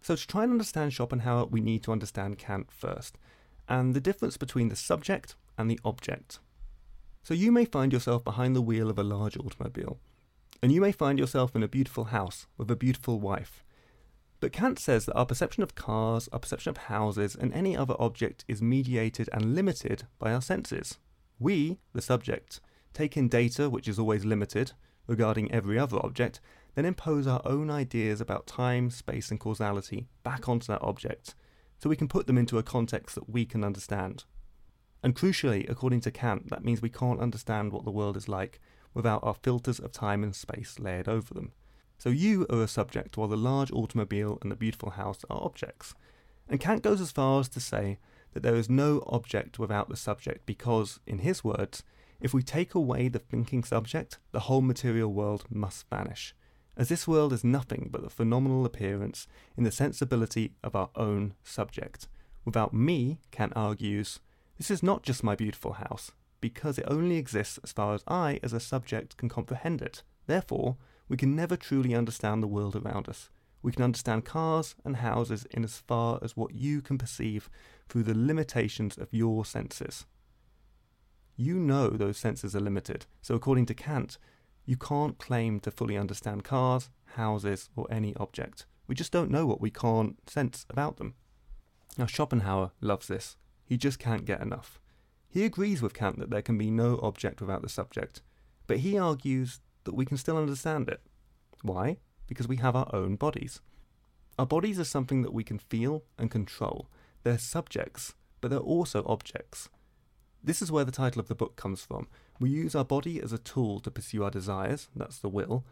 So, 0.00 0.14
to 0.14 0.26
try 0.26 0.44
and 0.44 0.52
understand 0.52 0.92
Schopenhauer, 0.92 1.46
we 1.46 1.60
need 1.60 1.82
to 1.84 1.92
understand 1.92 2.38
Kant 2.38 2.70
first, 2.70 3.18
and 3.68 3.94
the 3.94 4.00
difference 4.00 4.36
between 4.36 4.68
the 4.68 4.76
subject 4.76 5.34
and 5.56 5.70
the 5.70 5.80
object. 5.84 6.38
So 7.22 7.34
you 7.34 7.52
may 7.52 7.64
find 7.64 7.92
yourself 7.92 8.24
behind 8.24 8.56
the 8.56 8.62
wheel 8.62 8.88
of 8.88 8.98
a 8.98 9.02
large 9.02 9.36
automobile, 9.36 9.98
and 10.62 10.72
you 10.72 10.80
may 10.80 10.92
find 10.92 11.18
yourself 11.18 11.54
in 11.54 11.62
a 11.62 11.68
beautiful 11.68 12.04
house 12.04 12.46
with 12.56 12.70
a 12.70 12.76
beautiful 12.76 13.20
wife. 13.20 13.64
But 14.40 14.52
Kant 14.52 14.78
says 14.78 15.06
that 15.06 15.14
our 15.14 15.26
perception 15.26 15.62
of 15.62 15.74
cars, 15.74 16.28
our 16.32 16.38
perception 16.38 16.70
of 16.70 16.76
houses, 16.76 17.34
and 17.34 17.52
any 17.52 17.76
other 17.76 17.94
object 17.98 18.44
is 18.46 18.62
mediated 18.62 19.28
and 19.32 19.54
limited 19.54 20.04
by 20.18 20.32
our 20.32 20.42
senses. 20.42 20.98
We, 21.38 21.78
the 21.92 22.02
subject, 22.02 22.60
take 22.94 23.16
in 23.16 23.28
data 23.28 23.68
which 23.68 23.88
is 23.88 23.98
always 23.98 24.24
limited 24.24 24.72
regarding 25.06 25.50
every 25.50 25.78
other 25.78 25.98
object, 26.04 26.40
then 26.74 26.84
impose 26.84 27.26
our 27.26 27.42
own 27.44 27.70
ideas 27.70 28.20
about 28.20 28.46
time, 28.46 28.90
space, 28.90 29.30
and 29.30 29.40
causality 29.40 30.06
back 30.22 30.48
onto 30.48 30.66
that 30.66 30.82
object, 30.82 31.34
so 31.78 31.88
we 31.88 31.96
can 31.96 32.08
put 32.08 32.26
them 32.26 32.38
into 32.38 32.58
a 32.58 32.62
context 32.62 33.14
that 33.14 33.30
we 33.30 33.44
can 33.44 33.64
understand. 33.64 34.24
And 35.02 35.14
crucially, 35.14 35.68
according 35.70 36.00
to 36.02 36.10
Kant, 36.10 36.50
that 36.50 36.64
means 36.64 36.82
we 36.82 36.90
can't 36.90 37.20
understand 37.20 37.72
what 37.72 37.84
the 37.84 37.90
world 37.90 38.16
is 38.16 38.28
like 38.28 38.60
without 38.94 39.22
our 39.22 39.34
filters 39.34 39.78
of 39.78 39.92
time 39.92 40.24
and 40.24 40.34
space 40.34 40.78
layered 40.78 41.08
over 41.08 41.32
them. 41.34 41.52
So 41.98 42.10
you 42.10 42.46
are 42.50 42.62
a 42.62 42.68
subject, 42.68 43.16
while 43.16 43.28
the 43.28 43.36
large 43.36 43.70
automobile 43.72 44.38
and 44.42 44.50
the 44.50 44.56
beautiful 44.56 44.90
house 44.90 45.20
are 45.30 45.42
objects. 45.42 45.94
And 46.48 46.60
Kant 46.60 46.82
goes 46.82 47.00
as 47.00 47.12
far 47.12 47.40
as 47.40 47.48
to 47.50 47.60
say 47.60 47.98
that 48.32 48.42
there 48.42 48.56
is 48.56 48.68
no 48.68 49.04
object 49.06 49.58
without 49.58 49.88
the 49.88 49.96
subject 49.96 50.46
because, 50.46 51.00
in 51.06 51.18
his 51.18 51.44
words, 51.44 51.84
if 52.20 52.34
we 52.34 52.42
take 52.42 52.74
away 52.74 53.08
the 53.08 53.18
thinking 53.18 53.62
subject, 53.62 54.18
the 54.32 54.40
whole 54.40 54.60
material 54.60 55.12
world 55.12 55.44
must 55.50 55.88
vanish 55.88 56.34
as 56.78 56.88
this 56.88 57.08
world 57.08 57.32
is 57.32 57.42
nothing 57.42 57.88
but 57.90 58.02
the 58.02 58.08
phenomenal 58.08 58.64
appearance 58.64 59.26
in 59.56 59.64
the 59.64 59.72
sensibility 59.72 60.52
of 60.62 60.76
our 60.76 60.90
own 60.94 61.34
subject. 61.42 62.06
Without 62.44 62.72
me, 62.72 63.18
Kant 63.32 63.52
argues, 63.56 64.20
this 64.56 64.70
is 64.70 64.82
not 64.82 65.02
just 65.02 65.24
my 65.24 65.34
beautiful 65.34 65.74
house, 65.74 66.12
because 66.40 66.78
it 66.78 66.86
only 66.86 67.16
exists 67.16 67.58
as 67.64 67.72
far 67.72 67.94
as 67.94 68.04
I, 68.06 68.38
as 68.44 68.52
a 68.52 68.60
subject, 68.60 69.16
can 69.16 69.28
comprehend 69.28 69.82
it. 69.82 70.02
Therefore, 70.26 70.76
we 71.08 71.16
can 71.16 71.34
never 71.34 71.56
truly 71.56 71.94
understand 71.94 72.42
the 72.42 72.48
world 72.48 72.76
around 72.76 73.08
us. 73.08 73.28
We 73.60 73.72
can 73.72 73.82
understand 73.82 74.24
cars 74.24 74.76
and 74.84 74.96
houses 74.96 75.46
in 75.50 75.64
as 75.64 75.78
far 75.78 76.20
as 76.22 76.36
what 76.36 76.54
you 76.54 76.80
can 76.80 76.96
perceive 76.96 77.50
through 77.88 78.04
the 78.04 78.14
limitations 78.14 78.96
of 78.96 79.08
your 79.10 79.44
senses. 79.44 80.06
You 81.36 81.54
know 81.58 81.90
those 81.90 82.18
senses 82.18 82.54
are 82.54 82.60
limited, 82.60 83.06
so 83.20 83.34
according 83.34 83.66
to 83.66 83.74
Kant, 83.74 84.18
you 84.68 84.76
can't 84.76 85.16
claim 85.16 85.58
to 85.60 85.70
fully 85.70 85.96
understand 85.96 86.44
cars, 86.44 86.90
houses, 87.14 87.70
or 87.74 87.86
any 87.90 88.14
object. 88.16 88.66
We 88.86 88.94
just 88.94 89.10
don't 89.10 89.30
know 89.30 89.46
what 89.46 89.62
we 89.62 89.70
can't 89.70 90.18
sense 90.28 90.66
about 90.68 90.98
them. 90.98 91.14
Now, 91.96 92.04
Schopenhauer 92.04 92.72
loves 92.82 93.08
this. 93.08 93.38
He 93.64 93.78
just 93.78 93.98
can't 93.98 94.26
get 94.26 94.42
enough. 94.42 94.78
He 95.30 95.46
agrees 95.46 95.80
with 95.80 95.94
Kant 95.94 96.18
that 96.18 96.28
there 96.28 96.42
can 96.42 96.58
be 96.58 96.70
no 96.70 97.00
object 97.02 97.40
without 97.40 97.62
the 97.62 97.70
subject, 97.70 98.20
but 98.66 98.80
he 98.80 98.98
argues 98.98 99.60
that 99.84 99.94
we 99.94 100.04
can 100.04 100.18
still 100.18 100.36
understand 100.36 100.90
it. 100.90 101.00
Why? 101.62 101.96
Because 102.26 102.46
we 102.46 102.56
have 102.56 102.76
our 102.76 102.90
own 102.92 103.16
bodies. 103.16 103.62
Our 104.38 104.46
bodies 104.46 104.78
are 104.78 104.84
something 104.84 105.22
that 105.22 105.32
we 105.32 105.44
can 105.44 105.58
feel 105.58 106.04
and 106.18 106.30
control. 106.30 106.90
They're 107.22 107.38
subjects, 107.38 108.16
but 108.42 108.50
they're 108.50 108.58
also 108.58 109.02
objects. 109.06 109.70
This 110.42 110.62
is 110.62 110.70
where 110.70 110.84
the 110.84 110.92
title 110.92 111.20
of 111.20 111.28
the 111.28 111.34
book 111.34 111.56
comes 111.56 111.82
from. 111.82 112.08
We 112.40 112.50
use 112.50 112.74
our 112.74 112.84
body 112.84 113.20
as 113.20 113.32
a 113.32 113.38
tool 113.38 113.80
to 113.80 113.90
pursue 113.90 114.24
our 114.24 114.30
desires, 114.30 114.88
that's 114.94 115.18
the 115.18 115.28
will, 115.28 115.64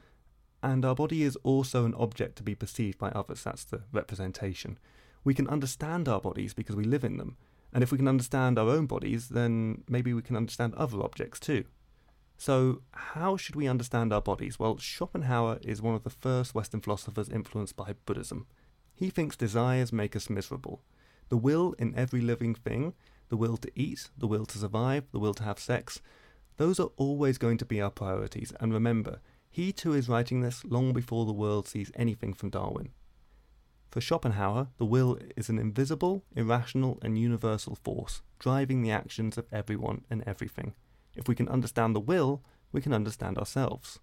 and 0.62 0.84
our 0.84 0.94
body 0.94 1.22
is 1.22 1.36
also 1.44 1.84
an 1.84 1.94
object 1.94 2.36
to 2.36 2.42
be 2.42 2.54
perceived 2.54 2.98
by 2.98 3.10
others, 3.10 3.44
that's 3.44 3.64
the 3.64 3.82
representation. 3.92 4.78
We 5.22 5.34
can 5.34 5.48
understand 5.48 6.08
our 6.08 6.20
bodies 6.20 6.54
because 6.54 6.76
we 6.76 6.84
live 6.84 7.04
in 7.04 7.16
them, 7.16 7.36
and 7.72 7.82
if 7.82 7.92
we 7.92 7.98
can 7.98 8.08
understand 8.08 8.58
our 8.58 8.68
own 8.68 8.86
bodies, 8.86 9.28
then 9.28 9.84
maybe 9.88 10.12
we 10.12 10.22
can 10.22 10.36
understand 10.36 10.74
other 10.74 11.00
objects 11.00 11.38
too. 11.38 11.64
So, 12.38 12.82
how 12.92 13.36
should 13.36 13.56
we 13.56 13.66
understand 13.66 14.12
our 14.12 14.20
bodies? 14.20 14.58
Well, 14.58 14.76
Schopenhauer 14.78 15.58
is 15.62 15.80
one 15.80 15.94
of 15.94 16.02
the 16.02 16.10
first 16.10 16.54
Western 16.54 16.80
philosophers 16.80 17.30
influenced 17.30 17.76
by 17.76 17.94
Buddhism. 18.04 18.46
He 18.94 19.08
thinks 19.10 19.36
desires 19.36 19.92
make 19.92 20.14
us 20.14 20.28
miserable. 20.28 20.82
The 21.28 21.36
will 21.36 21.74
in 21.78 21.94
every 21.94 22.20
living 22.20 22.54
thing 22.54 22.94
the 23.28 23.36
will 23.36 23.56
to 23.58 23.70
eat, 23.74 24.08
the 24.16 24.26
will 24.26 24.46
to 24.46 24.58
survive, 24.58 25.04
the 25.12 25.18
will 25.18 25.34
to 25.34 25.44
have 25.44 25.58
sex, 25.58 26.00
those 26.56 26.80
are 26.80 26.90
always 26.96 27.38
going 27.38 27.58
to 27.58 27.64
be 27.64 27.80
our 27.80 27.90
priorities. 27.90 28.52
And 28.60 28.72
remember, 28.72 29.20
he 29.50 29.72
too 29.72 29.94
is 29.94 30.08
writing 30.08 30.40
this 30.40 30.64
long 30.64 30.92
before 30.92 31.24
the 31.26 31.32
world 31.32 31.66
sees 31.66 31.90
anything 31.94 32.34
from 32.34 32.50
Darwin. 32.50 32.90
For 33.90 34.00
Schopenhauer, 34.00 34.68
the 34.76 34.84
will 34.84 35.18
is 35.36 35.48
an 35.48 35.58
invisible, 35.58 36.24
irrational, 36.34 36.98
and 37.02 37.18
universal 37.18 37.76
force 37.76 38.22
driving 38.38 38.82
the 38.82 38.90
actions 38.90 39.38
of 39.38 39.46
everyone 39.50 40.04
and 40.10 40.22
everything. 40.26 40.74
If 41.14 41.28
we 41.28 41.34
can 41.34 41.48
understand 41.48 41.94
the 41.94 42.00
will, 42.00 42.42
we 42.72 42.82
can 42.82 42.92
understand 42.92 43.38
ourselves. 43.38 43.98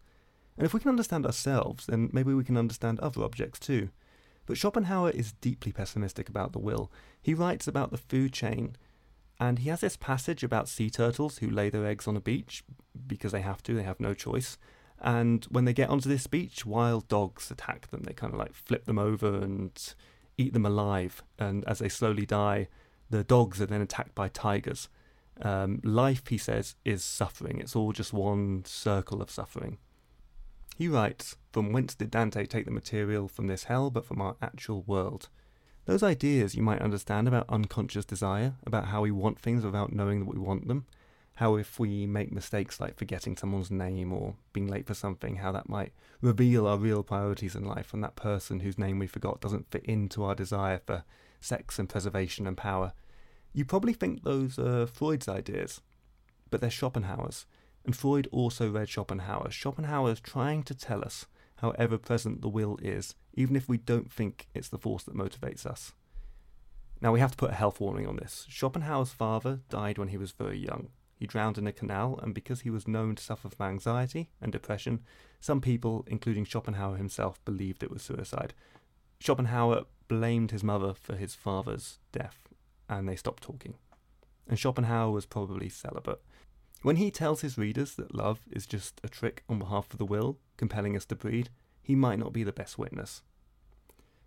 And 0.58 0.66
if 0.66 0.74
we 0.74 0.80
can 0.80 0.90
understand 0.90 1.26
ourselves, 1.26 1.86
then 1.86 2.10
maybe 2.12 2.34
we 2.34 2.44
can 2.44 2.58
understand 2.58 3.00
other 3.00 3.24
objects 3.24 3.60
too. 3.60 3.90
But 4.46 4.58
Schopenhauer 4.58 5.12
is 5.12 5.34
deeply 5.34 5.72
pessimistic 5.72 6.30
about 6.30 6.54
the 6.54 6.60
will. 6.60 6.92
He 7.22 7.34
writes 7.34 7.68
about 7.68 7.92
the 7.92 7.98
food 7.98 8.34
chain 8.34 8.76
and 9.44 9.60
he 9.60 9.68
has 9.68 9.82
this 9.82 9.98
passage 9.98 10.42
about 10.42 10.70
sea 10.70 10.90
turtles 10.90 11.40
who 11.40 11.50
lay 11.50 11.70
their 11.70 11.86
eggs 11.86 12.08
on 12.08 12.16
a 12.16 12.22
beach 12.22 12.64
because 13.06 13.34
they 13.34 13.42
have 13.42 13.62
to, 13.64 13.74
they 13.74 13.84
have 13.84 14.00
no 14.00 14.14
choice. 14.14 14.58
And 15.02 15.44
when 15.50 15.66
they 15.66 15.74
get 15.74 15.90
onto 15.90 16.08
this 16.08 16.28
beach, 16.28 16.66
wild 16.66 17.10
dogs 17.10 17.52
attack 17.52 17.90
them. 17.90 18.04
They 18.04 18.14
kind 18.14 18.32
of 18.32 18.40
like 18.40 18.54
flip 18.54 18.86
them 18.86 18.98
over 18.98 19.36
and 19.42 19.78
eat 20.38 20.54
them 20.54 20.66
alive. 20.66 21.24
And 21.38 21.66
as 21.66 21.80
they 21.80 21.90
slowly 21.90 22.26
die, 22.26 22.70
the 23.10 23.26
dogs 23.26 23.62
are 23.62 23.66
then 23.66 23.82
attacked 23.82 24.16
by 24.16 24.30
tigers. 24.30 24.88
Um, 25.42 25.82
life, 25.84 26.28
he 26.28 26.38
says, 26.38 26.76
is 26.86 27.04
suffering. 27.04 27.60
It's 27.60 27.76
all 27.76 27.92
just 27.92 28.14
one 28.14 28.64
circle 28.64 29.22
of 29.22 29.30
suffering. 29.30 29.78
He 30.78 30.88
writes, 30.88 31.36
From 31.52 31.74
whence 31.74 31.96
did 31.96 32.12
Dante 32.12 32.46
take 32.46 32.64
the 32.64 32.72
material 32.72 33.28
from 33.28 33.48
this 33.48 33.66
hell 33.66 33.92
but 33.92 34.06
from 34.06 34.22
our 34.22 34.38
actual 34.42 34.84
world? 34.84 35.28
Those 35.86 36.04
ideas 36.04 36.56
you 36.56 36.64
might 36.64 36.82
understand 36.82 37.28
about 37.28 37.50
unconscious 37.50 38.06
desire, 38.06 38.56
about 38.66 38.86
how 38.88 39.02
we 39.02 39.12
want 39.12 39.40
things 39.40 39.66
without 39.66 39.92
knowing 39.92 40.20
that 40.20 40.34
we 40.34 40.40
want 40.40 40.68
them, 40.68 40.86
how 41.36 41.56
if 41.56 41.80
we 41.80 42.06
make 42.06 42.32
mistakes 42.32 42.80
like 42.80 42.96
forgetting 42.96 43.36
someone's 43.36 43.72
name 43.72 44.14
or 44.14 44.36
being 44.54 44.68
late 44.68 44.86
for 44.86 44.94
something, 44.94 45.38
how 45.38 45.52
that 45.52 45.68
might 45.68 45.92
reveal 46.22 46.68
our 46.68 46.78
real 46.78 47.04
priorities 47.04 47.56
in 47.56 47.66
life 47.66 47.94
and 47.94 48.04
that 48.04 48.16
person 48.16 48.62
whose 48.62 48.78
name 48.78 49.00
we 49.00 49.08
forgot 49.08 49.42
doesn't 49.42 49.70
fit 49.72 49.84
into 49.86 50.24
our 50.24 50.36
desire 50.36 50.80
for 50.86 51.04
sex 51.42 51.80
and 51.80 51.90
preservation 51.90 52.48
and 52.48 52.56
power. 52.56 52.94
You 53.52 53.66
probably 53.66 53.94
think 53.94 54.24
those 54.24 54.58
are 54.58 54.88
Freud's 54.88 55.28
ideas, 55.28 55.82
but 56.50 56.62
they're 56.62 56.70
Schopenhauer's. 56.70 57.46
And 57.86 57.96
Freud 57.96 58.30
also 58.32 58.72
read 58.72 58.88
Schopenhauer. 58.88 59.52
Schopenhauer 59.52 60.12
is 60.12 60.22
trying 60.22 60.64
to 60.64 60.74
tell 60.74 61.04
us 61.04 61.26
how 61.58 61.72
ever 61.72 61.98
present 61.98 62.42
the 62.42 62.50
will 62.50 62.78
is, 62.82 63.16
even 63.34 63.56
if 63.56 63.68
we 63.68 63.78
don't 63.78 64.12
think 64.12 64.48
it's 64.54 64.70
the 64.70 64.78
force 64.78 65.04
that 65.04 65.16
motivates 65.16 65.66
us. 65.66 65.94
Now, 67.02 67.12
we 67.12 67.20
have 67.20 67.32
to 67.32 67.38
put 67.38 67.52
a 67.52 67.56
health 67.56 67.80
warning 67.80 68.08
on 68.08 68.16
this. 68.16 68.46
Schopenhauer's 68.50 69.12
father 69.12 69.60
died 69.70 69.98
when 69.98 70.08
he 70.08 70.18
was 70.18 70.32
very 70.32 70.58
young. 70.58 70.90
He 71.16 71.28
drowned 71.28 71.58
in 71.58 71.68
a 71.68 71.72
canal, 71.72 72.20
and 72.22 72.34
because 72.34 72.62
he 72.62 72.70
was 72.70 72.88
known 72.88 73.16
to 73.16 73.24
suffer 73.24 73.50
from 73.50 73.68
anxiety 73.68 74.30
and 74.42 74.52
depression, 74.52 75.02
some 75.40 75.62
people, 75.62 76.06
including 76.08 76.46
Schopenhauer 76.46 76.98
himself, 76.98 77.44
believed 77.46 77.84
it 77.84 77.92
was 77.92 78.02
suicide. 78.02 78.54
Schopenhauer 79.20 79.84
blamed 80.08 80.52
his 80.52 80.64
mother 80.64 80.94
for 80.94 81.16
his 81.16 81.36
father's 81.36 82.00
death, 82.12 82.50
and 82.90 83.08
they 83.08 83.16
stopped 83.16 83.44
talking. 83.44 83.76
And 84.48 84.60
Schopenhauer 84.60 85.12
was 85.12 85.26
probably 85.26 85.70
celibate. 85.70 86.22
When 86.84 86.98
he 86.98 87.12
tells 87.12 87.40
his 87.40 87.58
readers 87.58 87.96
that 87.96 88.14
love 88.14 88.42
is 88.52 88.68
just 88.68 89.00
a 89.06 89.10
trick 89.10 89.44
on 89.48 89.58
behalf 89.58 89.92
of 89.92 89.98
the 89.98 90.06
will, 90.06 90.38
compelling 90.58 90.98
us 90.98 91.06
to 91.06 91.16
breed, 91.16 91.50
he 91.82 91.96
might 91.96 92.20
not 92.20 92.34
be 92.34 92.44
the 92.44 92.52
best 92.52 92.78
witness. 92.78 93.24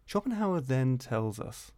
Schopenhauer 0.06 0.62
then 0.62 0.96
tells 0.96 1.38
us 1.38 1.72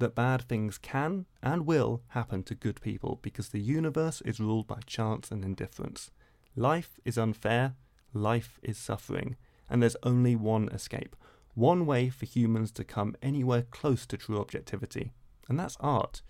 that 0.00 0.16
bad 0.16 0.42
things 0.42 0.76
can 0.76 1.26
and 1.40 1.66
will 1.66 2.02
happen 2.08 2.42
to 2.42 2.56
good 2.56 2.80
people 2.80 3.20
because 3.22 3.50
the 3.50 3.60
universe 3.60 4.20
is 4.22 4.40
ruled 4.40 4.66
by 4.66 4.80
chance 4.86 5.30
and 5.30 5.44
indifference. 5.44 6.10
Life 6.56 6.98
is 7.04 7.16
unfair, 7.16 7.76
life 8.12 8.58
is 8.60 8.76
suffering, 8.76 9.36
and 9.70 9.80
there's 9.80 9.96
only 10.02 10.34
one 10.34 10.68
escape, 10.70 11.14
one 11.54 11.86
way 11.86 12.08
for 12.10 12.26
humans 12.26 12.72
to 12.72 12.82
come 12.82 13.14
anywhere 13.22 13.62
close 13.62 14.04
to 14.06 14.16
true 14.16 14.40
objectivity, 14.40 15.12
and 15.48 15.60
that's 15.60 15.76
art. 15.78 16.22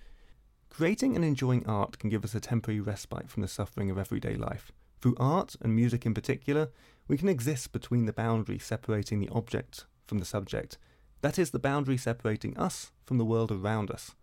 Creating 0.77 1.15
and 1.15 1.25
enjoying 1.25 1.65
art 1.67 2.01
can 2.01 2.11
give 2.11 2.25
us 2.25 2.35
a 2.35 2.41
temporary 2.41 2.81
respite 2.81 3.31
from 3.31 3.43
the 3.43 3.49
suffering 3.49 3.93
of 3.93 3.99
everyday 3.99 4.35
life. 4.35 4.73
Through 5.01 5.15
art, 5.21 5.55
and 5.61 5.73
music 5.73 6.05
in 6.05 6.15
particular, 6.15 6.69
we 7.07 7.17
can 7.17 7.29
exist 7.29 7.71
between 7.71 8.07
the 8.07 8.13
boundary 8.13 8.59
separating 8.59 9.21
the 9.21 9.29
object 9.29 9.87
from 10.05 10.19
the 10.19 10.25
subject. 10.25 10.77
That 11.21 11.39
is, 11.39 11.53
the 11.53 11.61
boundary 11.61 11.97
separating 11.97 12.57
us 12.57 12.91
from 13.05 13.19
the 13.19 13.25
world 13.25 13.53
around 13.53 13.89
us. 13.89 14.17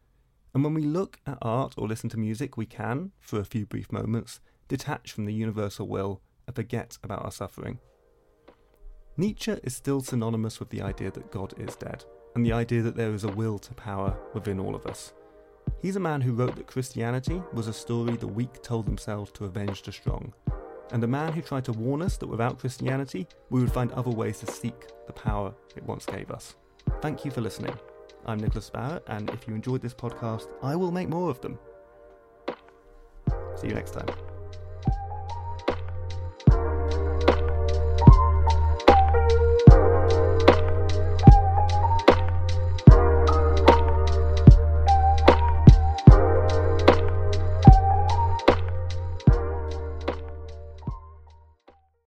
And 0.53 0.61
when 0.61 0.73
we 0.73 0.81
look 0.81 1.19
at 1.25 1.37
art 1.41 1.75
or 1.77 1.87
listen 1.87 2.09
to 2.09 2.19
music, 2.19 2.57
we 2.57 2.65
can, 2.65 3.13
for 3.21 3.39
a 3.39 3.45
few 3.45 3.65
brief 3.65 3.89
moments, 3.89 4.41
detach 4.67 5.13
from 5.13 5.23
the 5.23 5.33
universal 5.33 5.87
will 5.87 6.19
and 6.47 6.53
forget 6.53 6.97
about 7.01 7.23
our 7.23 7.31
suffering. 7.31 7.79
Nietzsche 9.15 9.53
is 9.63 9.73
still 9.73 10.01
synonymous 10.01 10.59
with 10.59 10.69
the 10.69 10.81
idea 10.81 11.11
that 11.11 11.31
God 11.31 11.53
is 11.57 11.77
dead, 11.77 12.03
and 12.35 12.45
the 12.45 12.51
idea 12.51 12.81
that 12.81 12.97
there 12.97 13.13
is 13.13 13.23
a 13.23 13.31
will 13.31 13.57
to 13.59 13.73
power 13.73 14.17
within 14.33 14.59
all 14.59 14.75
of 14.75 14.85
us. 14.85 15.13
He's 15.81 15.95
a 15.95 15.99
man 15.99 16.21
who 16.21 16.33
wrote 16.33 16.55
that 16.57 16.67
Christianity 16.67 17.41
was 17.53 17.67
a 17.67 17.73
story 17.73 18.15
the 18.15 18.27
weak 18.27 18.61
told 18.61 18.85
themselves 18.85 19.31
to 19.31 19.45
avenge 19.45 19.81
the 19.81 19.91
strong, 19.91 20.31
and 20.91 21.03
a 21.03 21.07
man 21.07 21.33
who 21.33 21.41
tried 21.41 21.65
to 21.65 21.71
warn 21.71 22.03
us 22.03 22.17
that 22.17 22.27
without 22.27 22.59
Christianity, 22.59 23.27
we 23.49 23.61
would 23.61 23.71
find 23.71 23.91
other 23.93 24.11
ways 24.11 24.39
to 24.39 24.45
seek 24.45 24.87
the 25.07 25.13
power 25.13 25.53
it 25.75 25.83
once 25.83 26.05
gave 26.05 26.29
us. 26.29 26.55
Thank 27.01 27.25
you 27.25 27.31
for 27.31 27.41
listening. 27.41 27.73
I'm 28.27 28.39
Nicholas 28.39 28.69
Barrett, 28.69 29.03
and 29.07 29.29
if 29.31 29.47
you 29.47 29.55
enjoyed 29.55 29.81
this 29.81 29.95
podcast, 29.95 30.49
I 30.61 30.75
will 30.75 30.91
make 30.91 31.09
more 31.09 31.31
of 31.31 31.41
them. 31.41 31.57
See 33.55 33.67
you 33.67 33.73
next 33.73 33.91
time. 33.91 34.30